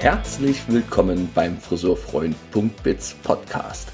Herzlich 0.00 0.62
willkommen 0.66 1.28
beim 1.34 1.58
Friseurfreund.biz 1.58 3.16
Podcast. 3.22 3.92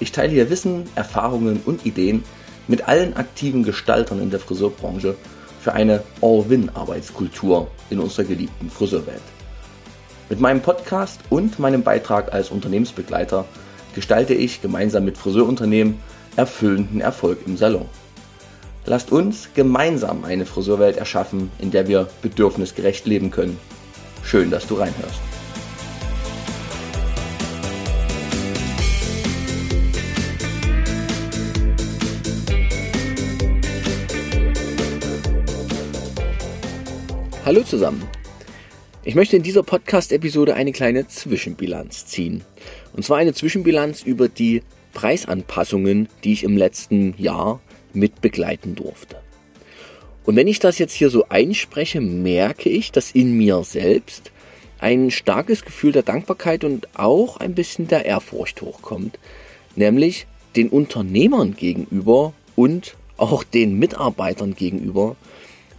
Ich 0.00 0.10
teile 0.10 0.32
hier 0.32 0.50
Wissen, 0.50 0.82
Erfahrungen 0.96 1.60
und 1.64 1.86
Ideen 1.86 2.24
mit 2.66 2.88
allen 2.88 3.14
aktiven 3.16 3.62
Gestaltern 3.62 4.20
in 4.20 4.30
der 4.30 4.40
Friseurbranche 4.40 5.14
für 5.60 5.72
eine 5.72 6.02
All-Win-Arbeitskultur 6.20 7.68
in 7.88 8.00
unserer 8.00 8.24
geliebten 8.24 8.68
Friseurwelt. 8.68 9.22
Mit 10.28 10.40
meinem 10.40 10.60
Podcast 10.60 11.20
und 11.30 11.60
meinem 11.60 11.84
Beitrag 11.84 12.34
als 12.34 12.50
Unternehmensbegleiter 12.50 13.44
gestalte 13.94 14.34
ich 14.34 14.60
gemeinsam 14.60 15.04
mit 15.04 15.16
Friseurunternehmen 15.16 16.00
erfüllenden 16.34 17.00
Erfolg 17.00 17.38
im 17.46 17.56
Salon. 17.56 17.86
Lasst 18.86 19.12
uns 19.12 19.50
gemeinsam 19.54 20.24
eine 20.24 20.46
Friseurwelt 20.46 20.96
erschaffen, 20.96 21.52
in 21.60 21.70
der 21.70 21.86
wir 21.86 22.08
bedürfnisgerecht 22.22 23.06
leben 23.06 23.30
können. 23.30 23.56
Schön, 24.24 24.50
dass 24.50 24.66
du 24.66 24.74
reinhörst. 24.74 25.20
Hallo 37.46 37.62
zusammen. 37.62 38.02
Ich 39.04 39.14
möchte 39.14 39.36
in 39.36 39.42
dieser 39.42 39.62
Podcast-Episode 39.62 40.54
eine 40.54 40.72
kleine 40.72 41.08
Zwischenbilanz 41.08 42.06
ziehen. 42.06 42.42
Und 42.94 43.04
zwar 43.04 43.18
eine 43.18 43.34
Zwischenbilanz 43.34 44.02
über 44.02 44.30
die 44.30 44.62
Preisanpassungen, 44.94 46.08
die 46.24 46.32
ich 46.32 46.42
im 46.42 46.56
letzten 46.56 47.14
Jahr 47.18 47.60
mit 47.92 48.22
begleiten 48.22 48.74
durfte. 48.74 49.16
Und 50.24 50.36
wenn 50.36 50.48
ich 50.48 50.58
das 50.58 50.78
jetzt 50.78 50.94
hier 50.94 51.10
so 51.10 51.26
einspreche, 51.28 52.00
merke 52.00 52.70
ich, 52.70 52.92
dass 52.92 53.10
in 53.10 53.36
mir 53.36 53.62
selbst 53.62 54.32
ein 54.78 55.10
starkes 55.10 55.66
Gefühl 55.66 55.92
der 55.92 56.02
Dankbarkeit 56.02 56.64
und 56.64 56.88
auch 56.94 57.36
ein 57.36 57.54
bisschen 57.54 57.88
der 57.88 58.06
Ehrfurcht 58.06 58.62
hochkommt, 58.62 59.18
nämlich 59.76 60.26
den 60.56 60.70
Unternehmern 60.70 61.54
gegenüber 61.54 62.32
und 62.56 62.96
auch 63.18 63.44
den 63.44 63.78
Mitarbeitern 63.78 64.54
gegenüber, 64.54 65.16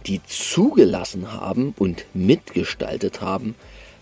die 0.06 0.20
zugelassen 0.26 1.32
haben 1.32 1.74
und 1.78 2.06
mitgestaltet 2.14 3.20
haben, 3.20 3.54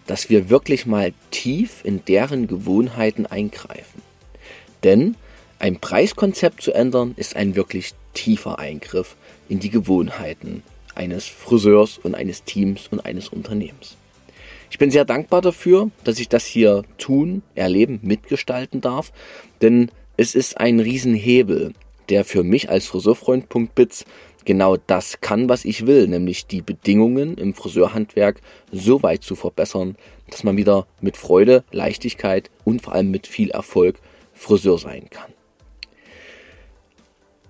dass 0.06 0.28
wir 0.28 0.50
wirklich 0.50 0.86
mal 0.86 1.12
tief 1.30 1.80
in 1.82 2.04
deren 2.04 2.46
Gewohnheiten 2.46 3.26
eingreifen. 3.26 4.02
Denn 4.82 5.16
ein 5.58 5.80
Preiskonzept 5.80 6.62
zu 6.62 6.72
ändern 6.72 7.14
ist 7.16 7.36
ein 7.36 7.56
wirklich 7.56 7.94
tiefer 8.12 8.58
Eingriff 8.58 9.16
in 9.48 9.60
die 9.60 9.70
Gewohnheiten 9.70 10.62
eines 10.94 11.26
Friseurs 11.26 11.98
und 11.98 12.14
eines 12.14 12.44
Teams 12.44 12.88
und 12.90 13.00
eines 13.04 13.28
Unternehmens. 13.28 13.96
Ich 14.70 14.78
bin 14.78 14.90
sehr 14.90 15.04
dankbar 15.04 15.40
dafür, 15.40 15.90
dass 16.02 16.18
ich 16.18 16.28
das 16.28 16.44
hier 16.44 16.82
tun, 16.98 17.42
erleben, 17.54 18.00
mitgestalten 18.02 18.80
darf, 18.80 19.12
denn 19.62 19.90
es 20.16 20.34
ist 20.34 20.58
ein 20.58 20.80
Riesenhebel, 20.80 21.72
der 22.08 22.24
für 22.24 22.42
mich 22.42 22.70
als 22.70 22.86
Friseurfreund.biz 22.86 24.04
genau 24.44 24.76
das 24.76 25.20
kann, 25.20 25.48
was 25.48 25.64
ich 25.64 25.86
will, 25.86 26.08
nämlich 26.08 26.46
die 26.46 26.62
Bedingungen 26.62 27.36
im 27.36 27.54
Friseurhandwerk 27.54 28.40
so 28.70 29.02
weit 29.02 29.22
zu 29.22 29.36
verbessern, 29.36 29.96
dass 30.30 30.44
man 30.44 30.56
wieder 30.56 30.86
mit 31.00 31.16
Freude, 31.16 31.64
Leichtigkeit 31.70 32.50
und 32.64 32.82
vor 32.82 32.94
allem 32.94 33.10
mit 33.10 33.26
viel 33.26 33.50
Erfolg 33.50 34.00
Friseur 34.32 34.78
sein 34.78 35.08
kann. 35.10 35.32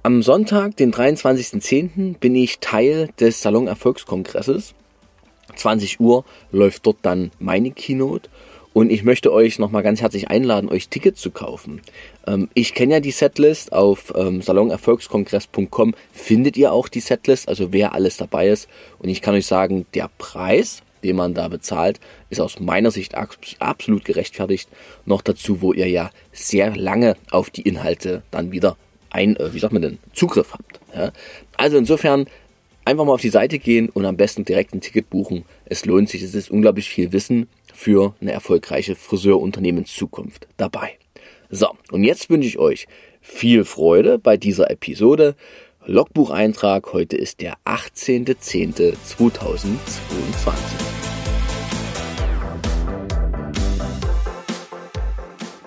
Am 0.03 0.22
Sonntag, 0.22 0.77
den 0.77 0.93
23.10., 0.93 2.19
bin 2.19 2.34
ich 2.34 2.59
Teil 2.59 3.09
des 3.19 3.41
Salon 3.41 3.66
Erfolgskongresses. 3.66 4.75
20 5.56 5.99
Uhr 6.00 6.25
läuft 6.50 6.84
dort 6.84 6.99
dann 7.03 7.31
meine 7.38 7.71
Keynote 7.71 8.28
und 8.75 8.91
ich 8.91 9.05
möchte 9.05 9.33
euch 9.33 9.59
nochmal 9.59 9.83
ganz 9.83 10.03
herzlich 10.03 10.29
einladen, 10.29 10.69
euch 10.69 10.89
Tickets 10.89 11.21
zu 11.21 11.31
kaufen. 11.31 11.81
Ähm, 12.27 12.51
ich 12.55 12.75
kenne 12.75 12.95
ja 12.95 13.01
die 13.01 13.12
Setlist 13.12 13.73
auf 13.73 14.12
ähm, 14.17 14.43
salonerfolgskongress.com 14.43 15.95
findet 16.12 16.57
ihr 16.59 16.73
auch 16.73 16.89
die 16.89 17.01
Setlist, 17.01 17.49
also 17.49 17.73
wer 17.73 17.95
alles 17.95 18.17
dabei 18.19 18.49
ist. 18.49 18.69
Und 18.99 19.09
ich 19.09 19.23
kann 19.23 19.34
euch 19.34 19.47
sagen, 19.47 19.87
der 19.95 20.11
Preis, 20.19 20.83
den 21.05 21.15
man 21.15 21.34
da 21.34 21.47
bezahlt, 21.47 22.01
ist 22.31 22.41
aus 22.41 22.59
meiner 22.59 22.91
Sicht 22.91 23.15
absolut 23.15 24.05
gerechtfertigt. 24.05 24.69
Noch 25.07 25.23
dazu, 25.23 25.63
wo 25.63 25.73
ihr 25.73 25.89
ja 25.89 26.11
sehr 26.33 26.77
lange 26.77 27.17
auf 27.31 27.51
die 27.51 27.63
Inhalte 27.63 28.25
dann 28.33 28.51
wieder 28.51 28.77
ein, 29.09 29.37
äh, 29.37 29.55
wie 29.55 29.61
sagt 29.61 29.73
man 29.73 29.83
denn, 29.83 29.99
Zugriff 30.13 30.53
habt. 30.53 30.81
Ja? 30.93 31.13
Also 31.57 31.79
insofern 31.79 32.27
einfach 32.84 33.05
mal 33.05 33.15
auf 33.15 33.21
die 33.21 33.29
Seite 33.29 33.61
gehen 33.61 33.89
und 33.89 34.05
am 34.05 34.17
besten 34.17 34.45
direkt 34.45 34.75
ein 34.75 34.81
Ticket 34.81 35.11
buchen. 35.11 35.45
Es 35.65 35.87
lohnt 35.87 36.09
sich, 36.09 36.23
es 36.23 36.34
ist 36.34 36.51
unglaublich 36.51 36.89
viel 36.89 37.13
Wissen 37.13 37.49
für 37.75 38.15
eine 38.21 38.33
erfolgreiche 38.33 38.95
Friseurunternehmenszukunft 38.95 40.47
dabei. 40.57 40.97
So, 41.51 41.69
und 41.91 42.05
jetzt 42.05 42.31
wünsche 42.31 42.49
ich 42.49 42.59
euch 42.59 42.87
viel 43.21 43.65
Freude 43.65 44.19
bei 44.19 44.37
dieser 44.37 44.71
Episode. 44.71 45.35
Logbucheintrag, 45.84 46.93
heute 46.93 47.17
ist 47.17 47.41
der 47.41 47.57
18.10.2022. 47.65 50.53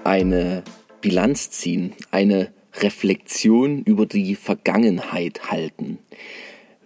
Eine 0.03 0.63
Bilanz 1.01 1.51
ziehen, 1.51 1.94
eine 2.12 2.53
Reflexion 2.73 3.84
über 3.84 4.06
die 4.06 4.35
Vergangenheit 4.35 5.51
halten. 5.51 6.00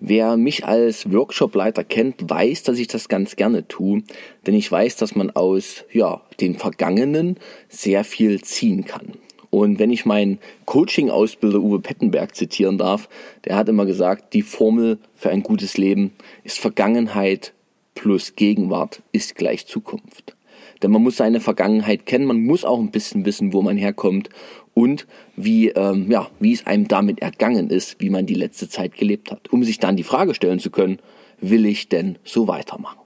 Wer 0.03 0.35
mich 0.35 0.65
als 0.65 1.11
Workshopleiter 1.11 1.83
kennt, 1.83 2.27
weiß, 2.27 2.63
dass 2.63 2.79
ich 2.79 2.87
das 2.87 3.07
ganz 3.07 3.35
gerne 3.35 3.67
tue, 3.67 4.01
denn 4.47 4.55
ich 4.55 4.71
weiß, 4.71 4.95
dass 4.95 5.15
man 5.15 5.29
aus 5.29 5.83
ja, 5.91 6.21
den 6.39 6.55
Vergangenen 6.55 7.37
sehr 7.69 8.03
viel 8.03 8.41
ziehen 8.41 8.83
kann. 8.83 9.13
Und 9.51 9.77
wenn 9.77 9.91
ich 9.91 10.07
meinen 10.07 10.39
Coaching-Ausbilder 10.65 11.59
Uwe 11.59 11.79
Pettenberg 11.79 12.35
zitieren 12.35 12.79
darf, 12.79 13.09
der 13.45 13.55
hat 13.55 13.69
immer 13.69 13.85
gesagt, 13.85 14.33
die 14.33 14.41
Formel 14.41 14.97
für 15.13 15.29
ein 15.29 15.43
gutes 15.43 15.77
Leben 15.77 16.13
ist 16.43 16.57
Vergangenheit 16.57 17.53
plus 17.93 18.35
Gegenwart 18.35 19.03
ist 19.11 19.35
gleich 19.35 19.67
Zukunft. 19.67 20.35
Denn 20.81 20.89
man 20.89 21.03
muss 21.03 21.17
seine 21.17 21.41
Vergangenheit 21.41 22.07
kennen, 22.07 22.25
man 22.25 22.43
muss 22.43 22.65
auch 22.65 22.79
ein 22.79 22.89
bisschen 22.89 23.23
wissen, 23.25 23.53
wo 23.53 23.61
man 23.61 23.77
herkommt 23.77 24.29
und 24.73 25.07
wie, 25.35 25.69
ähm, 25.69 26.09
ja, 26.09 26.29
wie 26.39 26.53
es 26.53 26.65
einem 26.65 26.87
damit 26.87 27.21
ergangen 27.21 27.69
ist, 27.69 27.97
wie 27.99 28.09
man 28.09 28.25
die 28.25 28.35
letzte 28.35 28.69
Zeit 28.69 28.95
gelebt 28.95 29.31
hat, 29.31 29.51
um 29.51 29.63
sich 29.63 29.79
dann 29.79 29.97
die 29.97 30.03
Frage 30.03 30.33
stellen 30.33 30.59
zu 30.59 30.71
können, 30.71 30.99
will 31.39 31.65
ich 31.65 31.89
denn 31.89 32.17
so 32.23 32.47
weitermachen? 32.47 32.99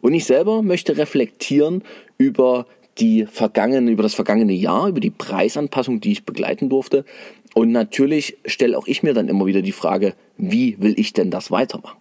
Und 0.00 0.12
ich 0.12 0.26
selber 0.26 0.62
möchte 0.62 0.98
reflektieren 0.98 1.82
über 2.18 2.66
die 2.98 3.26
vergangene, 3.26 3.90
über 3.90 4.02
das 4.02 4.14
vergangene 4.14 4.52
Jahr, 4.52 4.88
über 4.88 5.00
die 5.00 5.10
Preisanpassung, 5.10 6.00
die 6.00 6.12
ich 6.12 6.24
begleiten 6.24 6.68
durfte. 6.68 7.04
Und 7.54 7.72
natürlich 7.72 8.36
stelle 8.44 8.76
auch 8.76 8.86
ich 8.86 9.02
mir 9.02 9.14
dann 9.14 9.28
immer 9.28 9.46
wieder 9.46 9.62
die 9.62 9.72
Frage, 9.72 10.14
wie 10.36 10.80
will 10.80 10.94
ich 10.98 11.12
denn 11.12 11.30
das 11.30 11.50
weitermachen? 11.50 11.98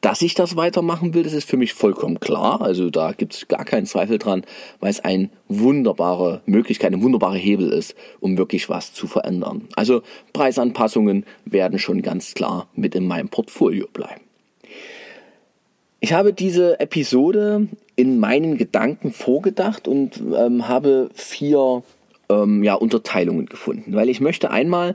Dass 0.00 0.22
ich 0.22 0.34
das 0.34 0.56
weitermachen 0.56 1.14
will, 1.14 1.24
das 1.24 1.32
ist 1.32 1.48
für 1.48 1.56
mich 1.56 1.72
vollkommen 1.74 2.20
klar. 2.20 2.60
Also 2.62 2.90
da 2.90 3.12
gibt 3.12 3.34
es 3.34 3.48
gar 3.48 3.64
keinen 3.64 3.86
Zweifel 3.86 4.18
dran, 4.18 4.44
weil 4.80 4.90
es 4.90 5.00
eine 5.00 5.30
wunderbare 5.48 6.40
Möglichkeit, 6.46 6.92
ein 6.92 7.02
wunderbarer 7.02 7.34
Hebel 7.34 7.72
ist, 7.72 7.94
um 8.20 8.38
wirklich 8.38 8.68
was 8.68 8.92
zu 8.92 9.06
verändern. 9.06 9.68
Also 9.74 10.02
Preisanpassungen 10.32 11.24
werden 11.44 11.78
schon 11.78 12.02
ganz 12.02 12.34
klar 12.34 12.68
mit 12.74 12.94
in 12.94 13.06
meinem 13.06 13.28
Portfolio 13.28 13.88
bleiben. 13.92 14.22
Ich 16.00 16.12
habe 16.12 16.32
diese 16.32 16.78
Episode 16.78 17.66
in 17.96 18.20
meinen 18.20 18.56
Gedanken 18.56 19.12
vorgedacht 19.12 19.88
und 19.88 20.22
ähm, 20.36 20.68
habe 20.68 21.10
vier 21.12 21.82
ähm, 22.28 22.62
ja, 22.62 22.74
Unterteilungen 22.74 23.46
gefunden, 23.46 23.94
weil 23.94 24.08
ich 24.08 24.20
möchte 24.20 24.52
einmal 24.52 24.94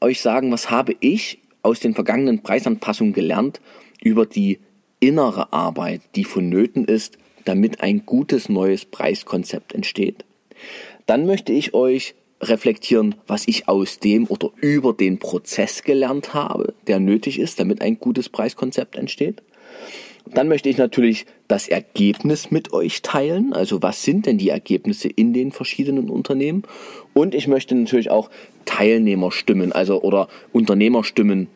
euch 0.00 0.20
sagen, 0.20 0.50
was 0.50 0.68
habe 0.68 0.96
ich 0.98 1.38
aus 1.62 1.78
den 1.78 1.94
vergangenen 1.94 2.42
Preisanpassungen 2.42 3.12
gelernt 3.12 3.60
über 4.02 4.26
die 4.26 4.58
innere 5.00 5.52
Arbeit, 5.52 6.02
die 6.14 6.24
vonnöten 6.24 6.84
ist, 6.84 7.18
damit 7.44 7.80
ein 7.80 8.06
gutes 8.06 8.48
neues 8.48 8.84
Preiskonzept 8.84 9.74
entsteht. 9.74 10.24
Dann 11.06 11.26
möchte 11.26 11.52
ich 11.52 11.74
euch 11.74 12.14
reflektieren, 12.40 13.14
was 13.26 13.46
ich 13.46 13.68
aus 13.68 13.98
dem 13.98 14.26
oder 14.26 14.50
über 14.60 14.92
den 14.92 15.18
Prozess 15.18 15.82
gelernt 15.82 16.34
habe, 16.34 16.74
der 16.86 17.00
nötig 17.00 17.38
ist, 17.38 17.58
damit 17.60 17.80
ein 17.82 17.98
gutes 17.98 18.28
Preiskonzept 18.28 18.96
entsteht. 18.96 19.42
Dann 20.26 20.48
möchte 20.48 20.68
ich 20.68 20.78
natürlich 20.78 21.26
das 21.48 21.68
Ergebnis 21.68 22.50
mit 22.50 22.72
euch 22.72 23.02
teilen. 23.02 23.52
Also 23.52 23.82
was 23.82 24.02
sind 24.02 24.26
denn 24.26 24.38
die 24.38 24.50
Ergebnisse 24.50 25.08
in 25.08 25.32
den 25.32 25.52
verschiedenen 25.52 26.10
Unternehmen? 26.10 26.62
Und 27.12 27.34
ich 27.34 27.48
möchte 27.48 27.74
natürlich 27.74 28.10
auch 28.10 28.30
Teilnehmerstimmen, 28.64 29.72
also 29.72 30.00
oder 30.02 30.28
Unternehmerstimmen 30.52 31.48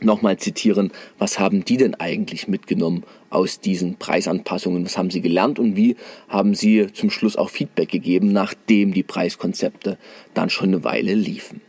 nochmal 0.00 0.38
zitieren, 0.38 0.92
was 1.18 1.38
haben 1.38 1.64
die 1.64 1.76
denn 1.76 1.94
eigentlich 1.94 2.48
mitgenommen 2.48 3.04
aus 3.30 3.60
diesen 3.60 3.96
Preisanpassungen? 3.96 4.84
Was 4.84 4.96
haben 4.96 5.10
sie 5.10 5.20
gelernt 5.20 5.58
und 5.58 5.76
wie 5.76 5.96
haben 6.28 6.54
sie 6.54 6.92
zum 6.92 7.10
Schluss 7.10 7.36
auch 7.36 7.50
Feedback 7.50 7.90
gegeben, 7.90 8.32
nachdem 8.32 8.92
die 8.92 9.02
Preiskonzepte 9.02 9.98
dann 10.34 10.50
schon 10.50 10.68
eine 10.68 10.84
Weile 10.84 11.14
liefen? 11.14 11.60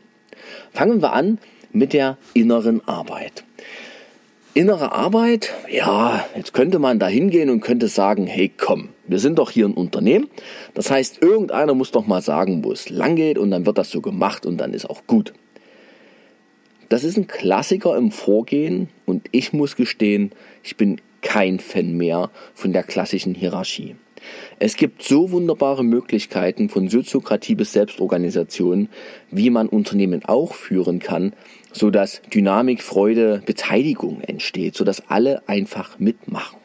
Fangen 0.71 1.01
wir 1.01 1.13
an 1.13 1.39
mit 1.71 1.93
der 1.93 2.17
inneren 2.33 2.87
Arbeit. 2.87 3.43
Innere 4.55 4.91
Arbeit, 4.91 5.51
ja, 5.71 6.23
jetzt 6.35 6.53
könnte 6.53 6.77
man 6.77 6.99
da 6.99 7.07
hingehen 7.07 7.49
und 7.49 7.61
könnte 7.61 7.87
sagen, 7.87 8.27
hey 8.27 8.51
komm, 8.55 8.89
Wir 9.05 9.19
sind 9.19 9.37
doch 9.37 9.51
hier 9.51 9.65
ein 9.67 9.73
Unternehmen. 9.73 10.29
Das 10.73 10.89
heißt, 10.89 11.21
irgendeiner 11.21 11.73
muss 11.73 11.91
doch 11.91 12.07
mal 12.07 12.21
sagen, 12.21 12.63
wo 12.63 12.71
es 12.71 12.89
lang 12.89 13.15
geht 13.15 13.37
und 13.37 13.51
dann 13.51 13.65
wird 13.65 13.77
das 13.77 13.91
so 13.91 14.01
gemacht 14.01 14.45
und 14.45 14.57
dann 14.57 14.73
ist 14.73 14.89
auch 14.89 15.05
gut. 15.07 15.33
Das 16.93 17.03
ist 17.03 17.17
ein 17.17 17.25
Klassiker 17.25 17.97
im 17.97 18.11
Vorgehen 18.11 18.87
und 19.07 19.27
ich 19.31 19.51
muss 19.51 19.75
gestehen, 19.75 20.29
ich 20.61 20.77
bin 20.77 21.01
kein 21.23 21.57
Fan 21.57 21.97
mehr 21.97 22.29
von 22.53 22.71
der 22.71 22.83
klassischen 22.83 23.33
Hierarchie. 23.33 23.95
Es 24.59 24.75
gibt 24.75 25.01
so 25.01 25.31
wunderbare 25.31 25.83
Möglichkeiten 25.83 26.69
von 26.69 26.89
Soziokratie 26.89 27.55
bis 27.55 27.73
Selbstorganisation, 27.73 28.89
wie 29.31 29.49
man 29.49 29.69
Unternehmen 29.69 30.23
auch 30.25 30.53
führen 30.53 30.99
kann, 30.99 31.33
so 31.71 31.89
dass 31.89 32.21
Dynamik, 32.31 32.83
Freude, 32.83 33.41
Beteiligung 33.43 34.21
entsteht, 34.21 34.75
so 34.75 34.83
dass 34.83 35.09
alle 35.09 35.41
einfach 35.49 35.97
mitmachen. 35.97 36.59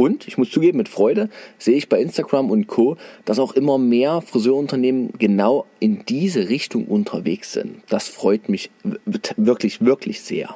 Und 0.00 0.28
ich 0.28 0.38
muss 0.38 0.52
zugeben, 0.52 0.78
mit 0.78 0.88
Freude 0.88 1.28
sehe 1.58 1.76
ich 1.76 1.88
bei 1.88 2.00
Instagram 2.00 2.52
und 2.52 2.68
Co., 2.68 2.96
dass 3.24 3.40
auch 3.40 3.54
immer 3.54 3.78
mehr 3.78 4.20
Friseurunternehmen 4.20 5.10
genau 5.18 5.66
in 5.80 6.04
diese 6.08 6.48
Richtung 6.48 6.84
unterwegs 6.84 7.52
sind. 7.52 7.82
Das 7.88 8.06
freut 8.06 8.48
mich 8.48 8.70
wirklich, 9.34 9.84
wirklich 9.84 10.20
sehr, 10.20 10.54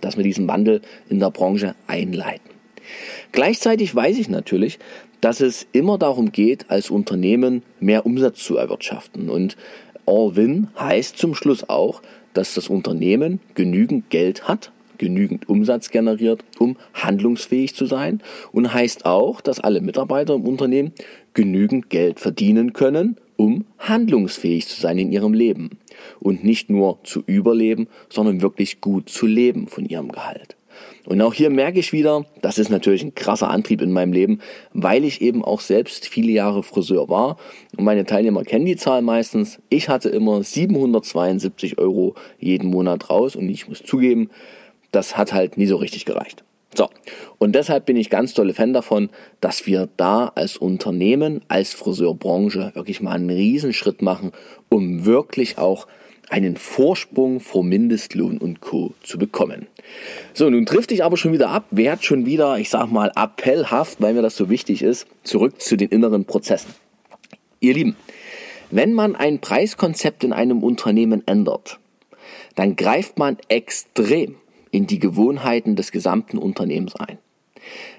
dass 0.00 0.16
wir 0.16 0.24
diesen 0.24 0.48
Wandel 0.48 0.82
in 1.08 1.20
der 1.20 1.30
Branche 1.30 1.76
einleiten. 1.86 2.50
Gleichzeitig 3.30 3.94
weiß 3.94 4.18
ich 4.18 4.28
natürlich, 4.28 4.80
dass 5.20 5.40
es 5.40 5.68
immer 5.70 5.96
darum 5.96 6.32
geht, 6.32 6.68
als 6.68 6.90
Unternehmen 6.90 7.62
mehr 7.78 8.04
Umsatz 8.04 8.42
zu 8.42 8.56
erwirtschaften. 8.56 9.30
Und 9.30 9.56
All-Win 10.06 10.66
heißt 10.76 11.16
zum 11.16 11.36
Schluss 11.36 11.68
auch, 11.68 12.02
dass 12.34 12.54
das 12.54 12.66
Unternehmen 12.66 13.38
genügend 13.54 14.10
Geld 14.10 14.48
hat, 14.48 14.72
genügend 14.98 15.48
Umsatz 15.48 15.90
generiert, 15.90 16.44
um 16.58 16.76
handlungsfähig 16.94 17.74
zu 17.74 17.86
sein 17.86 18.22
und 18.52 18.72
heißt 18.72 19.06
auch, 19.06 19.40
dass 19.40 19.60
alle 19.60 19.80
Mitarbeiter 19.80 20.34
im 20.34 20.46
Unternehmen 20.46 20.92
genügend 21.34 21.90
Geld 21.90 22.20
verdienen 22.20 22.72
können, 22.72 23.16
um 23.36 23.64
handlungsfähig 23.78 24.66
zu 24.68 24.80
sein 24.80 24.98
in 24.98 25.12
ihrem 25.12 25.34
Leben 25.34 25.70
und 26.20 26.44
nicht 26.44 26.70
nur 26.70 26.98
zu 27.04 27.22
überleben, 27.26 27.88
sondern 28.08 28.42
wirklich 28.42 28.80
gut 28.80 29.08
zu 29.08 29.26
leben 29.26 29.66
von 29.66 29.86
ihrem 29.86 30.12
Gehalt. 30.12 30.56
Und 31.04 31.20
auch 31.20 31.34
hier 31.34 31.50
merke 31.50 31.80
ich 31.80 31.92
wieder, 31.92 32.24
das 32.42 32.58
ist 32.58 32.70
natürlich 32.70 33.02
ein 33.02 33.14
krasser 33.14 33.50
Antrieb 33.50 33.82
in 33.82 33.90
meinem 33.90 34.12
Leben, 34.12 34.38
weil 34.72 35.04
ich 35.04 35.20
eben 35.20 35.44
auch 35.44 35.60
selbst 35.60 36.06
viele 36.06 36.30
Jahre 36.30 36.62
Friseur 36.62 37.08
war. 37.08 37.38
Und 37.76 37.84
meine 37.84 38.04
Teilnehmer 38.04 38.44
kennen 38.44 38.66
die 38.66 38.76
Zahl 38.76 39.02
meistens. 39.02 39.58
Ich 39.68 39.88
hatte 39.88 40.08
immer 40.08 40.42
772 40.42 41.78
Euro 41.78 42.14
jeden 42.38 42.70
Monat 42.70 43.10
raus 43.10 43.34
und 43.34 43.48
ich 43.48 43.68
muss 43.68 43.82
zugeben, 43.82 44.30
das 44.92 45.16
hat 45.16 45.32
halt 45.32 45.58
nie 45.58 45.66
so 45.66 45.76
richtig 45.76 46.04
gereicht. 46.04 46.44
So, 46.74 46.88
und 47.38 47.54
deshalb 47.54 47.84
bin 47.84 47.96
ich 47.96 48.08
ganz 48.08 48.32
tolle 48.32 48.54
Fan 48.54 48.72
davon, 48.72 49.10
dass 49.40 49.66
wir 49.66 49.88
da 49.98 50.32
als 50.34 50.56
Unternehmen, 50.56 51.42
als 51.48 51.74
Friseurbranche 51.74 52.72
wirklich 52.74 53.02
mal 53.02 53.12
einen 53.12 53.28
Riesenschritt 53.28 54.00
machen, 54.00 54.32
um 54.70 55.04
wirklich 55.04 55.58
auch 55.58 55.86
einen 56.30 56.56
Vorsprung 56.56 57.40
vor 57.40 57.62
Mindestlohn 57.62 58.38
und 58.38 58.62
Co. 58.62 58.94
zu 59.02 59.18
bekommen. 59.18 59.66
So, 60.32 60.48
nun 60.48 60.64
trifft 60.64 60.92
ich 60.92 61.04
aber 61.04 61.18
schon 61.18 61.34
wieder 61.34 61.50
ab, 61.50 61.66
werd 61.70 62.04
schon 62.04 62.24
wieder, 62.24 62.58
ich 62.58 62.70
sag 62.70 62.90
mal, 62.90 63.12
appellhaft, 63.14 64.00
weil 64.00 64.14
mir 64.14 64.22
das 64.22 64.36
so 64.36 64.48
wichtig 64.48 64.80
ist, 64.80 65.06
zurück 65.24 65.60
zu 65.60 65.76
den 65.76 65.90
inneren 65.90 66.24
Prozessen. 66.24 66.72
Ihr 67.60 67.74
Lieben, 67.74 67.96
wenn 68.70 68.94
man 68.94 69.14
ein 69.14 69.40
Preiskonzept 69.40 70.24
in 70.24 70.32
einem 70.32 70.62
Unternehmen 70.62 71.22
ändert, 71.26 71.78
dann 72.54 72.76
greift 72.76 73.18
man 73.18 73.36
extrem 73.48 74.36
in 74.72 74.88
die 74.88 74.98
Gewohnheiten 74.98 75.76
des 75.76 75.92
gesamten 75.92 76.38
Unternehmens 76.38 76.96
ein. 76.96 77.18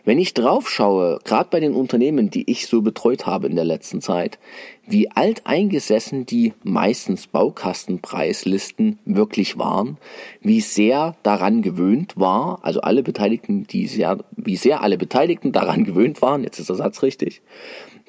Wenn 0.03 0.19
ich 0.19 0.33
drauf 0.33 0.69
schaue, 0.69 1.19
gerade 1.23 1.47
bei 1.49 1.61
den 1.61 1.73
Unternehmen, 1.73 2.29
die 2.29 2.49
ich 2.51 2.67
so 2.67 2.81
betreut 2.81 3.25
habe 3.25 3.47
in 3.47 3.55
der 3.55 3.63
letzten 3.63 4.01
Zeit, 4.01 4.37
wie 4.85 5.09
alt 5.11 5.43
eingesessen 5.45 6.25
die 6.25 6.53
meistens 6.63 7.27
Baukastenpreislisten 7.27 8.99
wirklich 9.05 9.57
waren, 9.57 9.97
wie 10.41 10.59
sehr 10.59 11.15
daran 11.23 11.61
gewöhnt 11.61 12.17
war, 12.17 12.59
also 12.63 12.81
alle 12.81 13.03
Beteiligten, 13.03 13.65
die 13.65 13.87
sehr, 13.87 14.17
wie 14.35 14.57
sehr 14.57 14.81
alle 14.81 14.97
Beteiligten 14.97 15.53
daran 15.53 15.83
gewöhnt 15.85 16.21
waren, 16.21 16.43
jetzt 16.43 16.59
ist 16.59 16.69
der 16.69 16.75
Satz 16.75 17.01
richtig, 17.01 17.41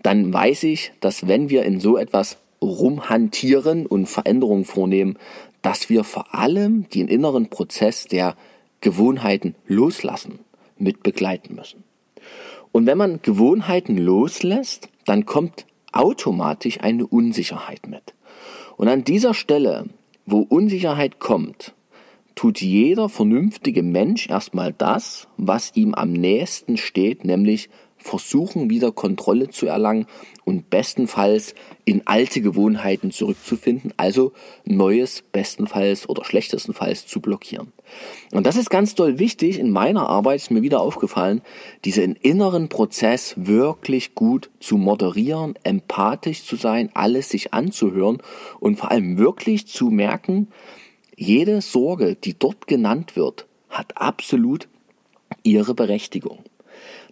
dann 0.02 0.32
weiß 0.32 0.64
ich, 0.64 0.92
dass 1.00 1.28
wenn 1.28 1.48
wir 1.48 1.62
in 1.62 1.78
so 1.78 1.96
etwas 1.96 2.38
rumhantieren 2.60 3.86
und 3.86 4.06
Veränderungen 4.06 4.64
vornehmen, 4.64 5.18
dass 5.62 5.88
wir 5.88 6.04
vor 6.04 6.34
allem 6.34 6.88
den 6.90 7.08
inneren 7.08 7.48
Prozess 7.48 8.06
der 8.06 8.36
Gewohnheiten 8.84 9.54
loslassen 9.66 10.40
mit 10.78 11.02
begleiten 11.02 11.54
müssen. 11.54 11.82
Und 12.70 12.86
wenn 12.86 12.98
man 12.98 13.22
Gewohnheiten 13.22 13.96
loslässt, 13.96 14.88
dann 15.06 15.24
kommt 15.24 15.66
automatisch 15.90 16.80
eine 16.80 17.06
Unsicherheit 17.06 17.86
mit. 17.88 18.14
Und 18.76 18.88
an 18.88 19.02
dieser 19.02 19.32
Stelle, 19.32 19.86
wo 20.26 20.40
Unsicherheit 20.40 21.18
kommt, 21.18 21.74
tut 22.34 22.60
jeder 22.60 23.08
vernünftige 23.08 23.82
Mensch 23.82 24.28
erstmal 24.28 24.72
das, 24.72 25.28
was 25.38 25.74
ihm 25.74 25.94
am 25.94 26.12
nächsten 26.12 26.76
steht, 26.76 27.24
nämlich 27.24 27.70
versuchen 27.96 28.68
wieder 28.68 28.92
Kontrolle 28.92 29.48
zu 29.48 29.66
erlangen 29.66 30.06
und 30.44 30.68
bestenfalls 30.68 31.54
in 31.86 32.06
alte 32.06 32.42
Gewohnheiten 32.42 33.10
zurückzufinden, 33.10 33.94
also 33.96 34.32
Neues 34.66 35.22
bestenfalls 35.32 36.06
oder 36.08 36.24
schlechtestenfalls 36.24 37.06
zu 37.06 37.20
blockieren. 37.20 37.72
Und 38.32 38.46
das 38.46 38.56
ist 38.56 38.70
ganz 38.70 38.94
doll 38.94 39.18
wichtig. 39.18 39.58
In 39.58 39.70
meiner 39.70 40.08
Arbeit 40.08 40.36
ist 40.36 40.50
mir 40.50 40.62
wieder 40.62 40.80
aufgefallen, 40.80 41.42
diesen 41.84 42.16
inneren 42.16 42.68
Prozess 42.68 43.34
wirklich 43.36 44.14
gut 44.14 44.50
zu 44.60 44.76
moderieren, 44.76 45.54
empathisch 45.62 46.44
zu 46.44 46.56
sein, 46.56 46.90
alles 46.94 47.28
sich 47.28 47.54
anzuhören 47.54 48.18
und 48.60 48.76
vor 48.76 48.90
allem 48.90 49.18
wirklich 49.18 49.66
zu 49.66 49.90
merken, 49.90 50.48
jede 51.16 51.60
Sorge, 51.60 52.16
die 52.16 52.38
dort 52.38 52.66
genannt 52.66 53.16
wird, 53.16 53.46
hat 53.70 53.96
absolut 53.96 54.68
ihre 55.42 55.74
Berechtigung. 55.74 56.38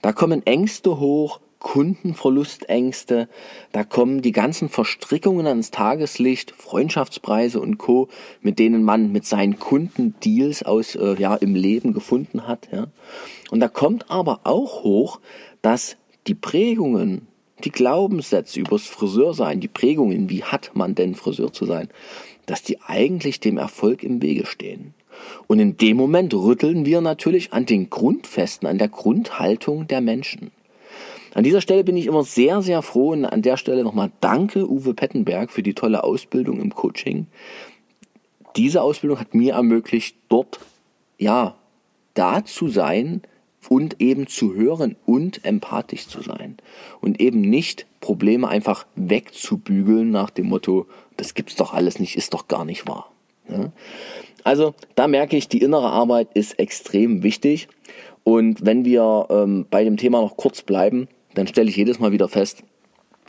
Da 0.00 0.12
kommen 0.12 0.44
Ängste 0.44 0.98
hoch, 0.98 1.40
Kundenverlustängste, 1.62 3.28
da 3.70 3.84
kommen 3.84 4.20
die 4.20 4.32
ganzen 4.32 4.68
Verstrickungen 4.68 5.46
ans 5.46 5.70
Tageslicht, 5.70 6.50
Freundschaftspreise 6.50 7.60
und 7.60 7.78
Co., 7.78 8.08
mit 8.40 8.58
denen 8.58 8.82
man 8.82 9.12
mit 9.12 9.24
seinen 9.24 9.60
Kunden 9.60 10.16
Deals 10.24 10.64
aus 10.64 10.96
äh, 10.96 11.14
ja 11.18 11.36
im 11.36 11.54
Leben 11.54 11.92
gefunden 11.92 12.48
hat, 12.48 12.68
ja. 12.72 12.88
Und 13.50 13.60
da 13.60 13.68
kommt 13.68 14.10
aber 14.10 14.40
auch 14.42 14.82
hoch, 14.82 15.20
dass 15.62 15.96
die 16.26 16.34
Prägungen, 16.34 17.28
die 17.64 17.70
Glaubenssätze 17.70 18.58
übers 18.58 18.86
Friseursein, 18.86 19.60
die 19.60 19.68
Prägungen, 19.68 20.28
wie 20.28 20.42
hat 20.42 20.72
man 20.74 20.96
denn 20.96 21.14
Friseur 21.14 21.52
zu 21.52 21.64
sein, 21.64 21.88
dass 22.46 22.62
die 22.62 22.80
eigentlich 22.80 23.38
dem 23.38 23.56
Erfolg 23.56 24.02
im 24.02 24.20
Wege 24.20 24.46
stehen. 24.46 24.94
Und 25.46 25.60
in 25.60 25.76
dem 25.76 25.96
Moment 25.96 26.34
rütteln 26.34 26.84
wir 26.84 27.00
natürlich 27.00 27.52
an 27.52 27.66
den 27.66 27.88
Grundfesten, 27.88 28.66
an 28.66 28.78
der 28.78 28.88
Grundhaltung 28.88 29.86
der 29.86 30.00
Menschen. 30.00 30.50
An 31.34 31.44
dieser 31.44 31.60
Stelle 31.60 31.84
bin 31.84 31.96
ich 31.96 32.06
immer 32.06 32.24
sehr, 32.24 32.62
sehr 32.62 32.82
froh 32.82 33.10
und 33.10 33.24
an 33.24 33.42
der 33.42 33.56
Stelle 33.56 33.84
nochmal 33.84 34.10
danke 34.20 34.70
Uwe 34.70 34.94
Pettenberg 34.94 35.50
für 35.50 35.62
die 35.62 35.74
tolle 35.74 36.04
Ausbildung 36.04 36.60
im 36.60 36.74
Coaching. 36.74 37.26
Diese 38.56 38.82
Ausbildung 38.82 39.18
hat 39.18 39.34
mir 39.34 39.54
ermöglicht, 39.54 40.16
dort, 40.28 40.60
ja, 41.18 41.54
da 42.14 42.44
zu 42.44 42.68
sein 42.68 43.22
und 43.68 44.00
eben 44.00 44.26
zu 44.26 44.54
hören 44.54 44.96
und 45.06 45.44
empathisch 45.44 46.06
zu 46.08 46.20
sein. 46.20 46.58
Und 47.00 47.20
eben 47.20 47.40
nicht 47.40 47.86
Probleme 48.00 48.48
einfach 48.48 48.86
wegzubügeln 48.96 50.10
nach 50.10 50.30
dem 50.30 50.48
Motto, 50.48 50.86
das 51.16 51.34
gibt's 51.34 51.56
doch 51.56 51.72
alles 51.72 51.98
nicht, 51.98 52.16
ist 52.16 52.34
doch 52.34 52.48
gar 52.48 52.66
nicht 52.66 52.86
wahr. 52.86 53.10
Ja? 53.48 53.72
Also 54.44 54.74
da 54.96 55.06
merke 55.06 55.36
ich, 55.36 55.48
die 55.48 55.62
innere 55.62 55.90
Arbeit 55.90 56.28
ist 56.34 56.58
extrem 56.58 57.22
wichtig. 57.22 57.68
Und 58.24 58.66
wenn 58.66 58.84
wir 58.84 59.28
ähm, 59.30 59.66
bei 59.70 59.84
dem 59.84 59.96
Thema 59.96 60.20
noch 60.20 60.36
kurz 60.36 60.62
bleiben, 60.62 61.08
dann 61.34 61.46
stelle 61.46 61.70
ich 61.70 61.76
jedes 61.76 61.98
Mal 61.98 62.12
wieder 62.12 62.28
fest, 62.28 62.62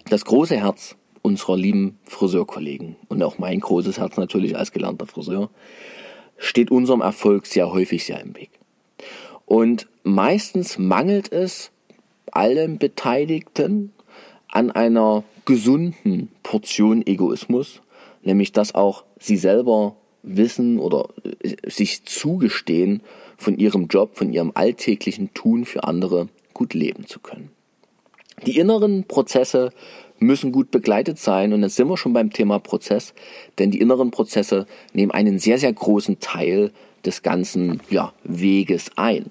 das 0.09 0.25
große 0.25 0.57
Herz 0.57 0.95
unserer 1.21 1.57
lieben 1.57 1.99
Friseurkollegen 2.03 2.97
und 3.07 3.23
auch 3.23 3.37
mein 3.37 3.59
großes 3.59 3.97
Herz 3.97 4.17
natürlich 4.17 4.57
als 4.57 4.71
gelernter 4.71 5.05
Friseur 5.05 5.49
steht 6.37 6.71
unserem 6.71 7.01
Erfolg 7.01 7.45
sehr 7.45 7.71
häufig 7.71 8.05
sehr 8.05 8.19
im 8.19 8.35
Weg. 8.35 8.51
Und 9.45 9.87
meistens 10.03 10.77
mangelt 10.77 11.31
es 11.31 11.71
allen 12.31 12.77
Beteiligten 12.77 13.93
an 14.49 14.71
einer 14.71 15.23
gesunden 15.45 16.29
Portion 16.43 17.05
Egoismus, 17.05 17.81
nämlich 18.23 18.51
dass 18.51 18.75
auch 18.75 19.03
sie 19.19 19.37
selber 19.37 19.95
wissen 20.23 20.79
oder 20.79 21.09
äh, 21.41 21.55
sich 21.69 22.03
zugestehen, 22.05 23.01
von 23.37 23.57
ihrem 23.57 23.87
Job, 23.87 24.15
von 24.15 24.31
ihrem 24.31 24.51
alltäglichen 24.55 25.33
Tun 25.33 25.65
für 25.65 25.83
andere 25.83 26.29
gut 26.53 26.73
leben 26.73 27.05
zu 27.07 27.19
können. 27.19 27.51
Die 28.45 28.57
inneren 28.57 29.05
Prozesse 29.05 29.71
müssen 30.19 30.51
gut 30.51 30.71
begleitet 30.71 31.19
sein 31.19 31.53
und 31.53 31.63
jetzt 31.63 31.75
sind 31.75 31.87
wir 31.87 31.97
schon 31.97 32.13
beim 32.13 32.31
Thema 32.31 32.59
Prozess, 32.59 33.13
denn 33.59 33.71
die 33.71 33.79
inneren 33.79 34.11
Prozesse 34.11 34.65
nehmen 34.93 35.11
einen 35.11 35.39
sehr, 35.39 35.57
sehr 35.57 35.73
großen 35.73 36.19
Teil 36.19 36.71
des 37.05 37.21
ganzen 37.21 37.81
ja, 37.89 38.13
Weges 38.23 38.91
ein. 38.95 39.25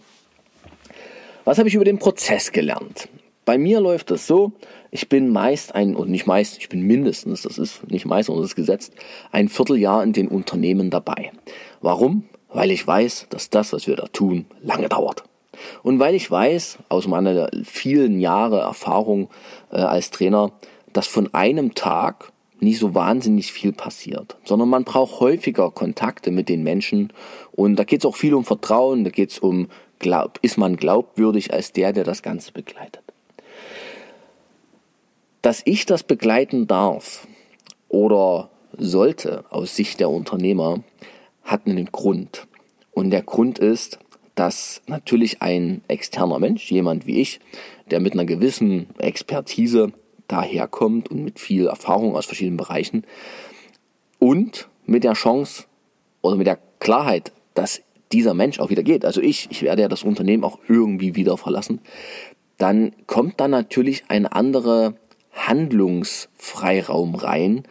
Was 1.45 1.59
habe 1.59 1.69
ich 1.69 1.75
über 1.75 1.85
den 1.85 1.99
Prozess 1.99 2.53
gelernt? 2.53 3.09
Bei 3.45 3.59
mir 3.59 3.81
läuft 3.81 4.13
das 4.13 4.27
so, 4.27 4.53
ich 4.93 5.09
bin 5.09 5.31
meist 5.31 5.75
ein, 5.75 5.97
und 5.97 6.11
nicht 6.11 6.27
meist, 6.27 6.59
ich 6.59 6.69
bin 6.69 6.83
mindestens, 6.83 7.43
das 7.43 7.59
ist 7.59 7.91
nicht 7.91 8.07
meist, 8.07 8.27
sondern 8.27 8.43
das 8.43 8.53
ist 8.53 8.57
gesetzt, 8.57 8.93
ein 9.33 9.49
Vierteljahr 9.49 10.05
in 10.05 10.13
den 10.13 10.29
Unternehmen 10.29 10.91
dabei. 10.91 11.33
Warum? 11.81 12.25
Weil 12.51 12.71
ich 12.71 12.87
weiß, 12.87 13.27
dass 13.31 13.51
das, 13.51 13.73
was 13.73 13.87
wir 13.87 13.97
da 13.97 14.07
tun, 14.07 14.47
lange 14.63 14.89
dauert. 14.89 15.25
Und 15.83 15.99
weil 15.99 16.15
ich 16.15 16.31
weiß, 16.31 16.79
aus 16.89 17.07
meiner 17.07 17.49
vielen 17.65 18.21
Jahre 18.21 18.61
Erfahrung 18.61 19.29
äh, 19.71 19.77
als 19.77 20.11
Trainer, 20.11 20.53
dass 20.93 21.07
von 21.07 21.33
einem 21.35 21.75
Tag 21.75 22.33
nicht 22.61 22.79
so 22.79 22.95
wahnsinnig 22.95 23.53
viel 23.53 23.73
passiert, 23.73 24.37
sondern 24.45 24.69
man 24.69 24.85
braucht 24.85 25.19
häufiger 25.19 25.71
Kontakte 25.73 26.31
mit 26.31 26.49
den 26.49 26.63
Menschen 26.63 27.13
und 27.51 27.75
da 27.77 27.83
geht 27.85 28.01
es 28.01 28.07
auch 28.07 28.15
viel 28.15 28.35
um 28.35 28.45
Vertrauen, 28.45 29.03
da 29.03 29.11
geht 29.11 29.33
es 29.33 29.41
um, 29.41 29.69
glaub, 29.99 30.39
ist 30.43 30.59
man 30.59 30.77
glaubwürdig 30.77 31.53
als 31.53 31.73
der, 31.73 31.93
der 31.93 32.05
das 32.05 32.23
Ganze 32.23 32.53
begleitet. 32.53 33.03
Dass 35.43 35.63
ich 35.65 35.87
das 35.87 36.05
begleiten 36.05 36.69
darf 36.69 37.27
oder 37.89 38.51
sollte 38.79 39.45
aus 39.51 39.75
Sicht 39.75 39.99
der 39.99 40.11
Unternehmer, 40.11 40.85
hat 41.43 41.67
einen 41.67 41.91
Grund. 41.91 42.47
Und 42.93 43.11
der 43.11 43.23
Grund 43.23 43.59
ist, 43.59 43.99
dass 44.35 44.83
natürlich 44.87 45.43
ein 45.43 45.83
externer 45.89 46.39
Mensch, 46.39 46.71
jemand 46.71 47.07
wie 47.07 47.21
ich, 47.21 47.41
der 47.91 48.01
mit 48.01 48.15
einer 48.15 48.25
gewissen 48.25 48.87
Expertise 48.99 49.93
daherkommt 50.29 51.11
und 51.11 51.25
mit 51.25 51.39
viel 51.39 51.67
Erfahrung 51.67 52.17
aus 52.17 52.27
verschiedenen 52.27 52.57
Bereichen 52.57 53.05
und 54.19 54.69
mit 54.87 55.05
der 55.05 55.13
Chance 55.13 55.65
oder 56.23 56.37
mit 56.37 56.47
der 56.47 56.59
Klarheit, 56.79 57.33
dass 57.55 57.83
dieser 58.13 58.35
Mensch 58.35 58.61
auch 58.61 58.71
wieder 58.71 58.83
geht, 58.83 59.05
also 59.05 59.21
ich, 59.21 59.49
ich 59.51 59.63
werde 59.63 59.83
ja 59.83 59.89
das 59.89 60.03
Unternehmen 60.03 60.45
auch 60.45 60.59
irgendwie 60.69 61.15
wieder 61.15 61.37
verlassen, 61.37 61.81
dann 62.59 62.93
kommt 63.07 63.41
da 63.41 63.49
natürlich 63.49 64.05
ein 64.09 64.27
anderer 64.27 64.95
Handlungsfreiraum 65.33 67.15
rein, 67.15 67.65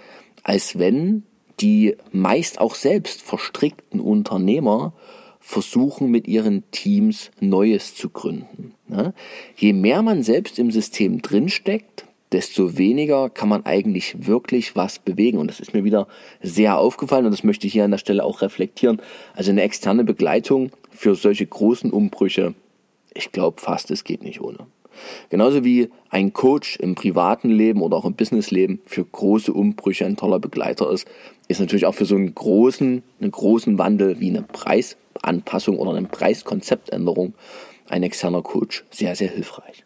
als 0.43 0.77
wenn 0.77 1.23
die 1.59 1.95
meist 2.11 2.59
auch 2.59 2.75
selbst 2.75 3.21
verstrickten 3.21 3.99
Unternehmer 3.99 4.93
versuchen 5.41 6.09
mit 6.09 6.27
ihren 6.27 6.63
Teams 6.71 7.31
Neues 7.41 7.95
zu 7.95 8.09
gründen. 8.09 8.73
Ne? 8.87 9.13
Je 9.57 9.73
mehr 9.73 10.01
man 10.01 10.23
selbst 10.23 10.59
im 10.59 10.71
System 10.71 11.21
drinsteckt, 11.21 12.05
desto 12.31 12.77
weniger 12.77 13.29
kann 13.29 13.49
man 13.49 13.65
eigentlich 13.65 14.25
wirklich 14.25 14.75
was 14.75 14.99
bewegen. 14.99 15.37
Und 15.37 15.49
das 15.49 15.59
ist 15.59 15.73
mir 15.73 15.83
wieder 15.83 16.07
sehr 16.41 16.77
aufgefallen 16.77 17.25
und 17.25 17.31
das 17.31 17.43
möchte 17.43 17.67
ich 17.67 17.73
hier 17.73 17.83
an 17.83 17.91
der 17.91 17.97
Stelle 17.97 18.23
auch 18.23 18.41
reflektieren. 18.41 19.01
Also 19.35 19.51
eine 19.51 19.63
externe 19.63 20.03
Begleitung 20.03 20.71
für 20.91 21.15
solche 21.15 21.45
großen 21.45 21.91
Umbrüche, 21.91 22.53
ich 23.13 23.31
glaube 23.31 23.59
fast, 23.59 23.91
es 23.91 24.03
geht 24.03 24.23
nicht 24.23 24.39
ohne. 24.39 24.59
Genauso 25.29 25.63
wie 25.63 25.89
ein 26.09 26.33
Coach 26.33 26.77
im 26.77 26.95
privaten 26.95 27.49
Leben 27.49 27.81
oder 27.81 27.97
auch 27.97 28.05
im 28.05 28.13
Businessleben 28.13 28.79
für 28.85 29.03
große 29.03 29.51
Umbrüche 29.51 30.05
ein 30.05 30.17
toller 30.17 30.39
Begleiter 30.39 30.91
ist, 30.91 31.07
ist 31.47 31.59
natürlich 31.59 31.85
auch 31.85 31.95
für 31.95 32.05
so 32.05 32.15
einen 32.15 32.33
großen, 32.33 33.03
einen 33.19 33.31
großen 33.31 33.77
Wandel 33.77 34.19
wie 34.19 34.29
eine 34.29 34.43
Preisanpassung 35.21 35.77
oder 35.77 35.91
eine 35.91 36.07
Preiskonzeptänderung 36.07 37.33
ein 37.87 38.03
externer 38.03 38.41
Coach 38.41 38.85
sehr, 38.89 39.15
sehr 39.15 39.29
hilfreich. 39.29 39.83